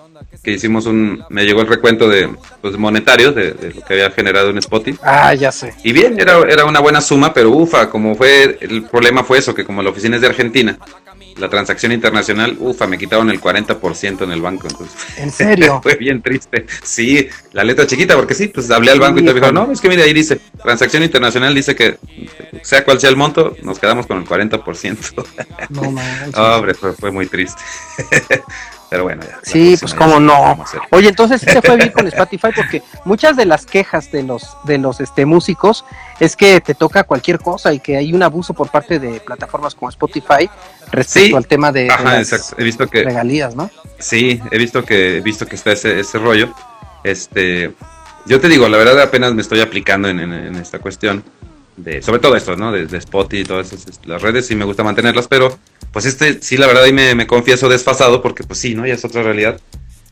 [0.42, 2.30] que hicimos un, me llegó el recuento de
[2.60, 4.98] pues, monetarios de, lo que había generado en Spotify.
[5.02, 5.74] Ah, ya sé.
[5.84, 9.54] Y bien, era, era una buena suma, pero ufa, como fue, el problema fue eso,
[9.54, 10.78] que como la oficina es de Argentina,
[11.36, 14.66] la transacción internacional, ufa, me quitaron el 40% en el banco.
[14.68, 15.80] Entonces, ¿En serio?
[15.82, 16.66] fue bien triste.
[16.82, 19.80] Sí, la letra chiquita, porque sí, pues hablé al banco y te dijo, no, es
[19.80, 21.98] que mira, ahí dice, transacción internacional dice que
[22.62, 25.26] sea cual sea el monto, nos quedamos con el 40%.
[25.70, 26.34] No, manches.
[26.36, 27.60] Hombre, fue, fue muy triste.
[28.90, 29.38] Pero bueno, ya.
[29.42, 30.64] Sí, pues cómo no.
[30.90, 34.78] Oye, entonces te fue bien con Spotify porque muchas de las quejas de los de
[34.78, 35.84] los este músicos
[36.18, 39.76] es que te toca cualquier cosa y que hay un abuso por parte de plataformas
[39.76, 40.50] como Spotify
[40.90, 42.20] respecto al tema de, Ajá.
[42.58, 43.70] He visto que regalías, ¿no?
[44.00, 46.52] Sí, he visto que he visto que está ese, ese rollo.
[47.04, 47.72] Este,
[48.26, 51.22] yo te digo, la verdad apenas me estoy aplicando en, en, esta cuestión
[51.76, 52.72] de sobre todo esto, ¿no?
[52.72, 55.56] De, de Spotify y todas esas, las redes sí me gusta mantenerlas, pero
[55.92, 58.86] pues este sí, la verdad, ahí me, confieso desfasado porque pues sí, ¿no?
[58.86, 59.60] Ya es otra realidad.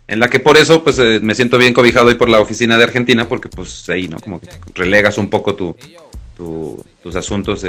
[0.07, 2.79] En la que por eso, pues eh, me siento bien cobijado hoy por la oficina
[2.79, 4.19] de Argentina, porque pues ahí, ¿no?
[4.19, 5.77] Como que relegas un poco tu,
[7.03, 7.65] tus asuntos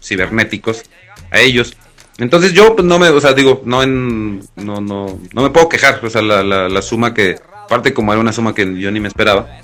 [0.00, 0.82] cibernéticos
[1.30, 1.76] a ellos.
[2.18, 5.68] Entonces yo, pues no me, o sea, digo, no en, no, no, no me puedo
[5.68, 9.00] quejar, o sea, la, la, suma que, aparte como era una suma que yo ni
[9.00, 9.60] me esperaba,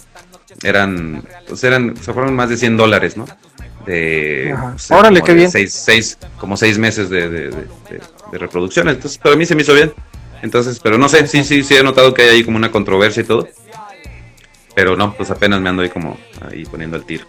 [0.62, 3.26] eran, pues eran, se fueron más de 100 dólares, ¿no?
[3.88, 4.54] De,
[4.90, 5.50] Órale, qué bien.
[5.50, 7.50] Seis, seis, como seis meses de, de,
[8.32, 8.88] reproducción.
[8.88, 9.94] Entonces, pero a mí se me hizo bien.
[10.42, 13.22] Entonces, pero no sé, sí, sí, sí he notado que hay ahí como una controversia
[13.22, 13.48] y todo.
[14.74, 16.18] Pero no, pues apenas me ando ahí como
[16.50, 17.24] ahí poniendo el tiro.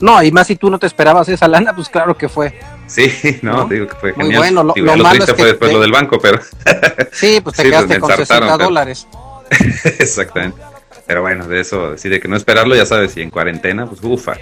[0.00, 2.58] No, y más si tú no te esperabas esa lana, pues claro que fue.
[2.86, 5.92] Sí, no, digo que fue Muy bueno, lo, lo, malo es fue después lo del
[5.92, 6.40] banco, pero...
[7.12, 9.06] Sí, pues te quedaste pues con 60 dólares.
[9.98, 10.60] Exactamente.
[11.06, 14.00] Pero bueno, de eso, sí, de que no esperarlo, ya sabes, y en cuarentena, pues
[14.02, 14.34] ufa.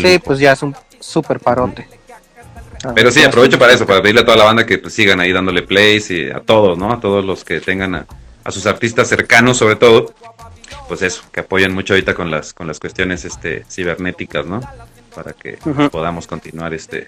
[0.00, 1.86] Sí, pues ya es un súper parote.
[2.94, 5.32] Pero sí, aprovecho para eso, para pedirle a toda la banda que pues, sigan ahí
[5.32, 6.92] dándole plays y a todos, ¿no?
[6.92, 8.06] A todos los que tengan a,
[8.50, 10.12] sus artistas cercanos, sobre todo,
[10.88, 14.60] pues eso, que apoyen mucho ahorita con las con las cuestiones este cibernéticas, ¿no?
[15.14, 15.58] Para que
[15.90, 17.06] podamos continuar este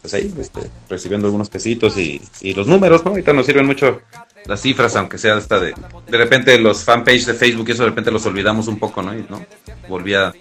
[0.00, 3.12] pues ahí este, recibiendo algunos pesitos y, y los números, ¿no?
[3.12, 4.02] Ahorita nos sirven mucho
[4.46, 5.74] las cifras, aunque sea hasta de
[6.08, 9.14] de repente los fanpage de Facebook y eso de repente los olvidamos un poco, ¿no?
[9.14, 9.44] Y, ¿no?
[9.88, 10.32] Volví a,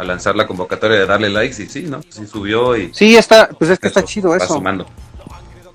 [0.00, 2.00] lanzar la convocatoria de darle likes y sí, ¿no?
[2.08, 4.54] Sí subió y Sí, está, pues es que está chido eso.
[4.54, 4.86] Sumando.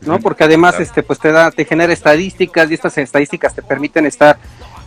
[0.01, 0.19] ¿No?
[0.19, 4.37] Porque además este pues te da te genera estadísticas y estas estadísticas te permiten estar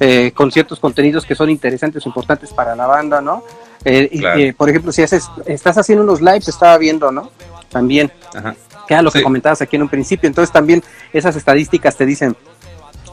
[0.01, 3.43] eh, con ciertos contenidos que son interesantes, importantes para la banda, ¿no?
[3.85, 7.31] Eh, y, por ejemplo, si haces estás haciendo unos lives, estaba viendo, ¿no?
[7.69, 8.13] También.
[8.35, 8.55] Ajá.
[8.87, 10.27] Que era lo que comentabas aquí en un principio.
[10.27, 10.83] Entonces también
[11.13, 12.37] esas estadísticas te dicen,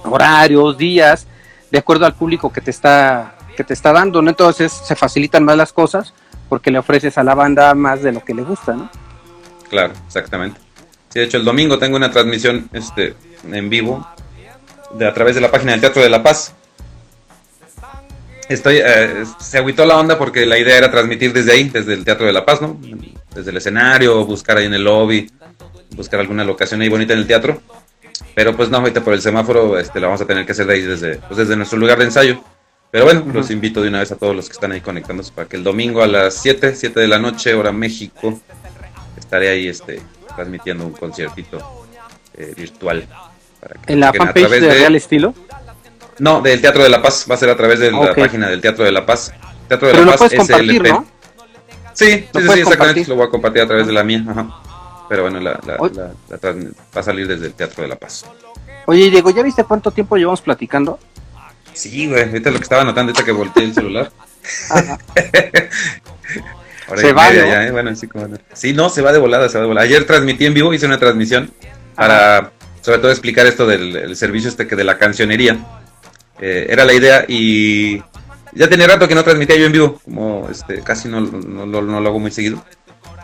[0.05, 1.27] horarios, días,
[1.71, 4.29] de acuerdo al público que te está, que te está dando, ¿no?
[4.29, 6.13] Entonces se facilitan más las cosas
[6.49, 8.89] porque le ofreces a la banda más de lo que le gusta, ¿no?
[9.69, 10.59] Claro, exactamente.
[11.09, 13.15] Sí, de hecho el domingo tengo una transmisión este,
[13.51, 14.07] en vivo
[14.93, 16.53] de, a través de la página del Teatro de la Paz.
[18.47, 22.05] Estoy, eh, se agüitó la onda porque la idea era transmitir desde ahí, desde el
[22.05, 22.79] Teatro de la Paz, ¿no?
[23.33, 25.29] Desde el escenario, buscar ahí en el lobby,
[25.95, 27.61] buscar alguna locación ahí bonita en el teatro.
[28.33, 30.73] Pero pues no, ahorita por el semáforo este, la vamos a tener que hacer de
[30.73, 32.41] ahí desde, pues, desde nuestro lugar de ensayo.
[32.91, 35.49] Pero bueno, los invito de una vez a todos los que están ahí conectándose para
[35.49, 38.39] que el domingo a las 7, 7 de la noche, hora México,
[39.17, 40.01] estaré ahí este,
[40.33, 41.87] transmitiendo un conciertito
[42.35, 43.05] eh, virtual.
[43.87, 45.33] ¿En la fanpage de, Real Estilo?
[46.19, 48.61] No, del Teatro de la Paz, va a ser a través de la página del
[48.61, 49.33] Teatro de la Paz.
[49.67, 50.87] Teatro de la Paz SLP.
[50.87, 51.05] ¿no?
[51.93, 54.23] Sí, sí, sí, exactamente, lo voy a compartir a través de la mía.
[54.27, 54.61] Ajá.
[55.07, 58.25] Pero bueno, la, va a salir desde el Teatro de la Paz.
[58.87, 60.99] Oye, Diego, ¿ya viste cuánto tiempo llevamos platicando?
[61.73, 64.11] Sí, güey, ahorita lo que estaba notando, ahorita que volteé el celular.
[66.95, 67.35] se va, ¿no?
[67.35, 67.71] ya, ¿eh?
[67.71, 68.27] Bueno, sí, como...
[68.53, 69.85] sí, no, se va de volada, se va de volada.
[69.85, 71.51] Ayer transmití en vivo, hice una transmisión
[71.95, 72.51] para,
[72.81, 75.57] sobre todo, explicar esto del servicio este que de la cancionería.
[76.39, 78.01] Eh, era la idea y
[78.53, 81.81] ya tenía rato que no transmitía yo en vivo, como este, casi no, no, no,
[81.81, 82.63] no lo hago muy seguido.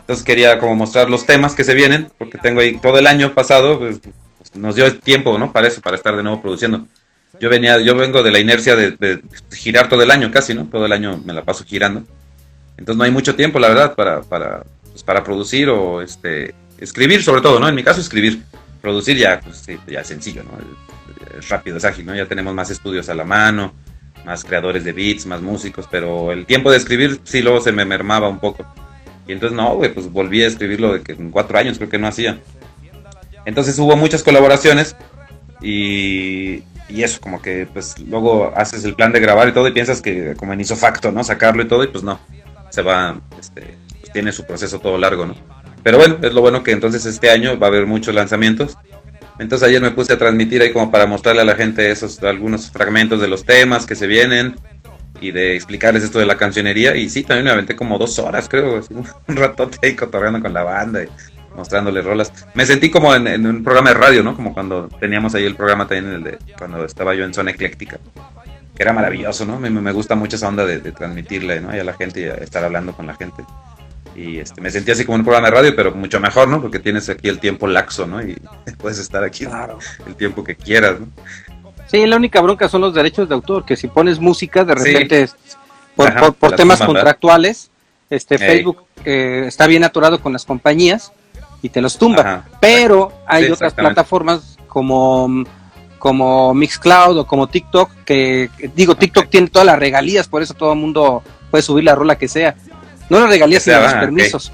[0.02, 3.34] Entonces quería como mostrar los temas que se vienen, porque tengo ahí todo el año
[3.34, 4.00] pasado, pues,
[4.38, 5.52] pues, nos dio tiempo, ¿no?
[5.52, 6.86] Para eso, para estar de nuevo produciendo.
[7.40, 9.22] Yo venía, yo vengo de la inercia de,
[9.52, 10.66] girar todo el año casi, ¿no?
[10.66, 12.04] Todo el año me la paso girando.
[12.78, 17.24] Entonces no hay mucho tiempo, la verdad, para, para, pues, para producir o este, escribir
[17.24, 17.70] sobre todo, ¿no?
[17.70, 18.42] En mi caso escribir.
[18.82, 20.58] Producir ya, pues, ya es sencillo, ¿no?
[21.38, 22.16] Es rápido, es ágil, ¿no?
[22.16, 23.74] Ya tenemos más estudios a la mano,
[24.26, 27.86] más creadores de beats, más músicos, pero el tiempo de escribir sí luego se me
[27.86, 28.66] mermaba un poco.
[29.32, 31.98] Y entonces, no, güey, pues volví a escribirlo de que en cuatro años creo que
[31.98, 32.42] no hacía.
[33.46, 34.94] Entonces hubo muchas colaboraciones
[35.62, 39.72] y, y eso, como que pues luego haces el plan de grabar y todo y
[39.72, 41.24] piensas que como en facto ¿no?
[41.24, 42.20] Sacarlo y todo y pues no.
[42.72, 45.36] se va, este, pues tiene su proceso todo largo, ¿no?
[45.82, 48.78] Pero bueno, es lo bueno que entonces este año va a haber muchos lanzamientos.
[49.40, 52.70] Entonces ayer me puse a transmitir ahí como para mostrarle a la gente esos algunos
[52.70, 54.56] fragmentos de los temas que se vienen
[55.22, 56.96] y de explicarles esto de la cancionería.
[56.96, 60.64] Y sí, también me aventé como dos horas, creo, un ratote ahí cotorreando con la
[60.64, 61.08] banda y
[61.56, 62.34] mostrándole rolas.
[62.56, 64.36] Me sentí como en, un programa de radio, ¿no?
[64.36, 68.00] Como cuando teníamos ahí el programa también, el de cuando estaba yo en Zona Ecléctica.
[68.76, 69.60] Que era maravilloso, ¿no?
[69.60, 71.76] Me, me gusta mucho esa onda de, transmitirle, ¿no?
[71.76, 73.44] Y a la gente y estar hablando con la gente.
[74.16, 76.62] Y este, me sentí así como un programa de radio, pero mucho mejor, ¿no?
[76.62, 78.22] Porque tienes aquí el tiempo laxo, ¿no?
[78.22, 78.36] Y
[78.78, 79.46] puedes estar aquí
[80.08, 81.08] el tiempo que quieras, ¿no?
[81.92, 85.30] Sí, la única bronca son los derechos de autor, que si pones música, de repente,
[85.94, 87.70] por, por, temas contractuales,
[88.10, 91.12] este Facebook eh, está bien atorado con las compañías
[91.62, 92.46] y te los tumba.
[92.62, 95.44] Pero hay otras plataformas como,
[96.00, 100.72] como Mixcloud o como TikTok, que digo, TikTok tiene todas las regalías, por eso todo
[100.72, 102.56] el mundo puede subir la rola que sea.
[103.10, 104.54] No las regalías, sino los permisos.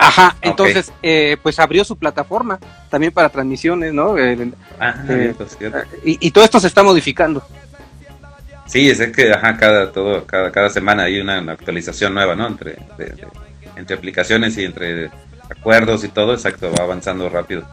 [0.00, 4.14] Ajá, entonces, eh, pues abrió su plataforma también para transmisiones, ¿no?
[4.78, 5.58] Ah, eh, pues,
[6.04, 7.42] y, todo esto se está modificando.
[8.66, 12.46] Sí, es que ajá, cada, todo, cada, cada semana hay una, actualización nueva, ¿no?
[12.46, 12.76] Entre,
[13.74, 15.10] entre aplicaciones y entre
[15.50, 17.64] acuerdos y todo, exacto, va avanzando rápido.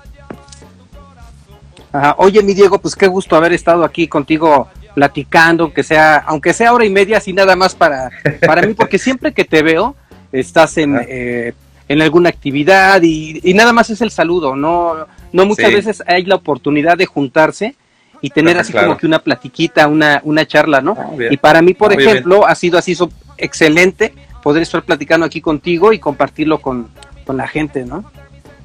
[1.91, 2.15] Ajá.
[2.17, 6.73] Oye, mi Diego, pues qué gusto haber estado aquí contigo platicando, aunque sea, aunque sea
[6.73, 8.09] hora y media, así nada más para,
[8.43, 9.95] para mí, porque siempre que te veo,
[10.32, 11.53] estás en, eh,
[11.88, 16.36] en alguna actividad y, nada más es el saludo, no, no muchas veces hay la
[16.36, 17.75] oportunidad de juntarse
[18.21, 20.97] y tener así como que una platiquita, una, una charla, ¿no?
[20.97, 22.97] Ah, y para mí, por ejemplo, ha sido así
[23.38, 26.89] excelente poder estar platicando aquí contigo y compartirlo con,
[27.25, 28.09] con la gente, ¿no?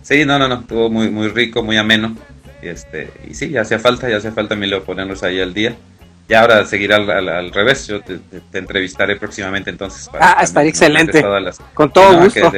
[0.02, 2.16] Sí, no, no, no, estuvo muy, muy rico, muy ameno.
[2.62, 5.76] Y, este, y sí, ya hacía falta, ya hacía falta, Emilio, ponernos ahí al día.
[6.28, 8.20] Y ahora seguirá al, revés, yo te,
[8.52, 10.08] entrevistaré próximamente entonces.
[10.08, 11.24] Para ah, estaría excelente.
[11.74, 12.52] Con todo gusto.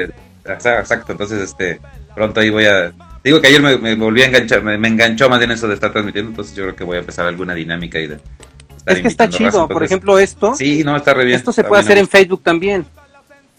[0.44, 1.80] Exacto, entonces este,
[2.14, 2.92] pronto ahí voy a...
[3.22, 6.30] Digo que ayer me, volví a enganchar, me, enganchó más bien eso de estar transmitiendo,
[6.30, 8.18] entonces yo creo que voy a empezar alguna dinámica ahí de...
[8.84, 10.54] Es que está chido, por ejemplo esto.
[10.56, 11.36] Sí, no, está re bien.
[11.36, 12.84] Esto se puede hacer en Facebook también.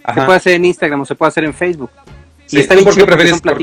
[0.06, 1.90] Se puede hacer en Instagram o se puede hacer en Facebook.
[2.84, 3.06] ¿Por, qué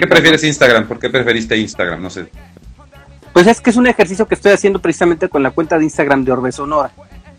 [0.06, 0.86] prefieres, Instagram?
[0.86, 2.02] ¿Por qué preferiste Instagram?
[2.02, 2.26] No sé.
[3.32, 6.24] Pues es que es un ejercicio que estoy haciendo precisamente con la cuenta de Instagram
[6.24, 6.90] de Orbe Sonora.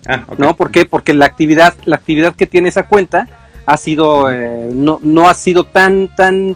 [0.07, 0.55] Ah, ¿No?
[0.55, 0.85] ¿Por qué?
[0.85, 3.27] Porque la actividad, la actividad que tiene esa cuenta
[3.65, 6.55] ha sido, eh, no, no ha sido tan, tan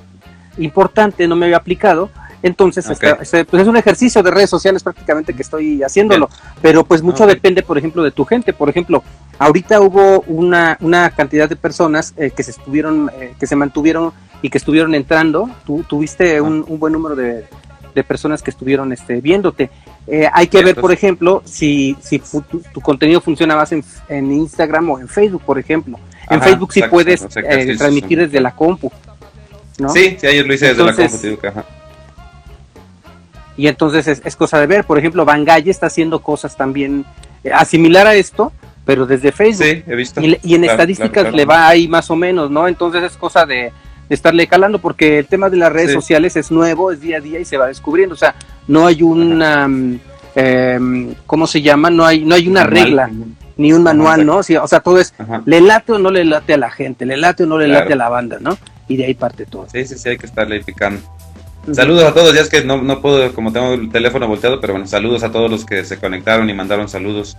[0.58, 2.10] importante, no me había aplicado.
[2.45, 6.30] Entonces, pues es un ejercicio de redes sociales prácticamente que estoy haciéndolo.
[6.62, 8.53] Pero pues mucho depende, por ejemplo, de tu gente.
[8.53, 9.03] Por ejemplo,
[9.39, 14.14] ahorita hubo una, una cantidad de personas eh, que se estuvieron, eh, que se mantuvieron
[14.43, 17.45] y que estuvieron entrando, tú tuviste un, buen número de,
[18.08, 19.72] personas que estuvieron este, viéndote.
[20.06, 24.99] Eh, hay que ver, por ejemplo, si, si tu, contenido funciona más en, Instagram o
[24.99, 25.97] en Facebook, por ejemplo.
[26.30, 28.92] En Facebook sí puedes eh, transmitir desde la compu.
[29.78, 29.90] ¿no?
[29.90, 31.64] Sí, sí, ayer lo hice desde la compu.
[33.58, 34.84] Y entonces es, cosa de ver.
[34.86, 37.06] Por ejemplo, Bangalle está haciendo cosas también
[37.44, 38.52] eh, asimilar a esto,
[38.84, 39.66] pero desde Facebook.
[39.66, 40.22] Sí, he visto.
[40.22, 42.68] Y, en estadísticas le va ahí más o menos, ¿no?
[42.68, 43.72] Entonces es cosa de,
[44.10, 47.40] estarle calando, porque el tema de las redes sociales es nuevo, es día a día
[47.40, 48.14] y se va descubriendo.
[48.14, 48.36] O sea,
[48.68, 49.70] no hay una,
[50.36, 51.90] eh, ¿cómo se llama?
[51.90, 53.10] No hay, no hay una regla,
[53.58, 54.38] ni un manual, ¿no?
[54.38, 55.14] o sea, todo es,
[55.45, 57.06] ¿le late o no le late a la gente?
[57.06, 58.58] ¿Le late o no le late a la banda, no?
[58.88, 59.68] Y de ahí parte todo.
[59.72, 61.01] Sí, sí, sí, hay que estarle picando.
[61.72, 64.74] Saludos a todos, ya es que no, no puedo, como tengo el teléfono volteado, pero
[64.74, 67.38] bueno, saludos a todos los que se conectaron y mandaron saludos.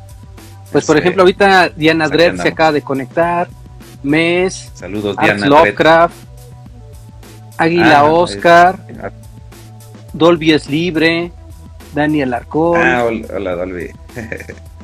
[0.72, 3.48] Pues por este, ejemplo, ahorita Diana Dredd se acaba de conectar,
[4.02, 6.14] Mes, saludos Diana Lovecraft,
[7.56, 8.78] Águila ah, Oscar,
[10.12, 11.30] Dolby es libre,
[11.94, 12.80] Daniel Arcón.
[12.82, 13.90] Ah, hola, Dolby.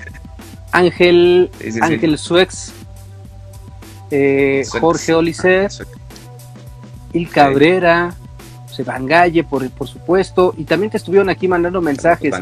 [0.72, 1.50] Ángel,
[1.80, 2.72] Ángel Suex,
[4.10, 5.70] eh, Jorge Olicer,
[7.12, 8.14] Il Cabrera,
[8.66, 12.34] Sebangalle, por, por supuesto, y también te estuvieron aquí mandando mensajes.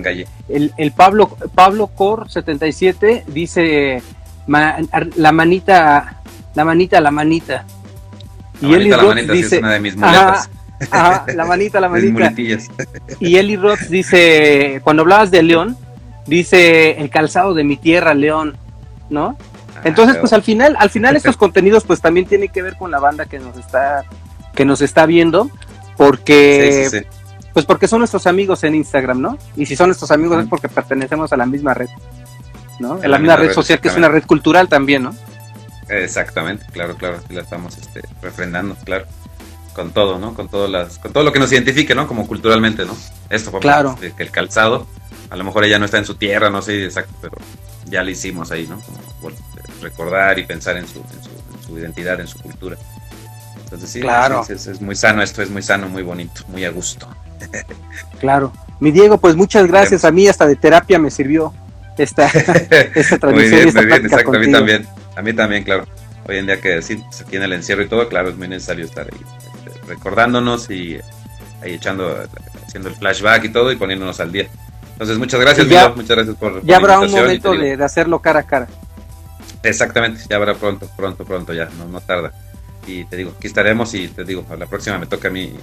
[0.48, 4.02] El, el Pablo, Pablo Cor 77 dice
[4.46, 6.20] la manita,
[6.54, 7.64] la manita, la manita.
[8.60, 10.50] Y Eli Roth dice, es una de mis muletas.
[11.34, 12.32] la manita, la manita.
[13.20, 15.76] y Eli Roth dice, cuando hablabas de León,
[16.30, 18.56] dice el calzado de mi tierra, León,
[19.10, 19.36] ¿no?
[19.76, 22.90] Ah, Entonces, pues al final, al final estos contenidos pues también tienen que ver con
[22.90, 24.04] la banda que nos está,
[24.54, 25.50] que nos está viendo,
[25.96, 27.04] porque,
[27.52, 29.38] pues porque son nuestros amigos en Instagram, ¿no?
[29.56, 31.88] Y si son nuestros amigos es porque pertenecemos a la misma red,
[32.78, 33.00] ¿no?
[33.02, 35.14] A la, misma red social que es una red cultural también, ¿no?
[35.88, 39.06] Exactamente, claro, claro, así la estamos este, refrendando, claro.
[39.74, 40.34] Con todo, ¿no?
[40.34, 42.06] Con todo, las, con todo lo que nos identifique, ¿no?
[42.06, 42.96] Como culturalmente, ¿no?
[43.28, 43.96] Esto, por claro.
[44.18, 44.86] el calzado,
[45.30, 47.36] a lo mejor ella no está en su tierra, no sé exacto, pero
[47.86, 48.80] ya lo hicimos ahí, ¿no?
[48.80, 49.00] Como,
[49.80, 51.02] recordar y pensar en su,
[51.66, 52.76] su identidad, en su cultura.
[53.64, 54.44] Entonces sí, claro.
[54.46, 57.08] es, muy sano esto, es muy sano, muy bonito, muy a gusto.
[58.18, 58.52] claro.
[58.80, 60.04] Mi Diego, pues muchas gracias.
[60.04, 61.54] A mí hasta de terapia me sirvió
[61.96, 62.26] esta,
[62.94, 63.62] esta transmisión.
[63.62, 64.86] muy bien, muy bien, exacto, a mí también.
[65.16, 65.86] A mí también, claro.
[66.28, 68.48] Hoy en día que sí, pues, aquí en el encierro y todo, claro, es muy
[68.48, 69.20] necesario estar ahí
[69.66, 70.98] este, recordándonos y
[71.62, 72.24] ahí echando,
[72.66, 74.48] haciendo el flashback y todo y poniéndonos al día.
[75.00, 78.68] Entonces, muchas gracias, muchas gracias por, Ya habrá un momento de, hacerlo cara a cara.
[79.62, 82.32] Exactamente, ya habrá pronto, pronto, pronto, ya, no, no tarda.
[82.86, 85.54] Y te digo, aquí estaremos y te digo, a la próxima me toca a mí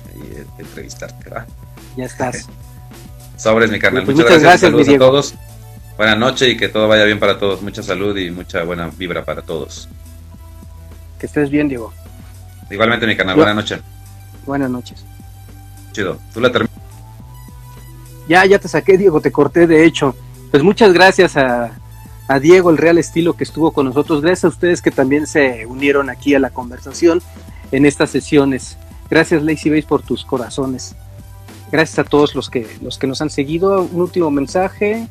[0.57, 1.45] entrevistarte, ¿verdad?
[1.95, 2.47] Ya estás.
[3.37, 4.05] Sobres, mi carnal.
[4.05, 5.35] Pues muchas, gracias, saludos a todos.
[5.97, 7.61] Buenas noches y que todo vaya bien para todos.
[7.61, 9.87] Mucha salud y mucha buena vibra para todos.
[11.19, 11.93] Que estés bien, Diego.
[12.71, 13.35] Igualmente, mi canal.
[13.35, 13.81] Buenas noches.
[14.47, 15.05] Buenas noches.
[15.91, 16.17] Chido.
[16.33, 16.86] Tú la terminas.
[18.27, 20.15] Ya, ya te saqué, Diego, te corté, de hecho.
[20.51, 21.71] Pues muchas gracias a,
[22.41, 24.21] Diego, el Real Estilo, que estuvo con nosotros.
[24.21, 27.21] Gracias a ustedes que también se unieron aquí a la conversación
[27.71, 28.77] en estas sesiones.
[29.09, 30.95] Gracias, Lazy Base, por tus corazones.
[31.71, 33.81] Gracias a todos los que, los que nos han seguido.
[33.83, 35.07] Un último mensaje.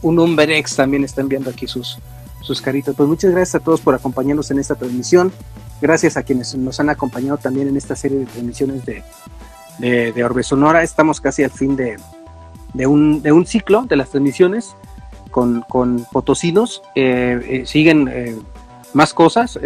[0.00, 1.98] Un hombre ex también está enviando aquí sus,
[2.40, 2.94] sus caritas.
[2.96, 5.32] Pues muchas gracias a todos por acompañarnos en esta transmisión.
[5.82, 9.02] Gracias a quienes nos han acompañado también en esta serie de transmisiones de,
[10.12, 10.82] de Orbe Sonora.
[10.82, 11.98] Estamos casi al fin de,
[12.74, 14.76] de un, de un ciclo de las transmisiones
[15.30, 16.82] con, con potosinos.
[16.94, 18.36] Eh, eh, siguen eh,
[18.92, 19.58] más cosas.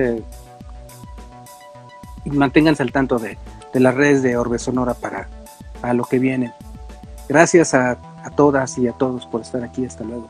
[2.25, 3.37] y manténganse al tanto de,
[3.73, 5.29] de, las redes de Orbe Sonora para,
[5.81, 6.53] para lo que viene.
[7.29, 9.85] Gracias a, a todas y a todos por estar aquí.
[9.85, 10.29] Hasta luego.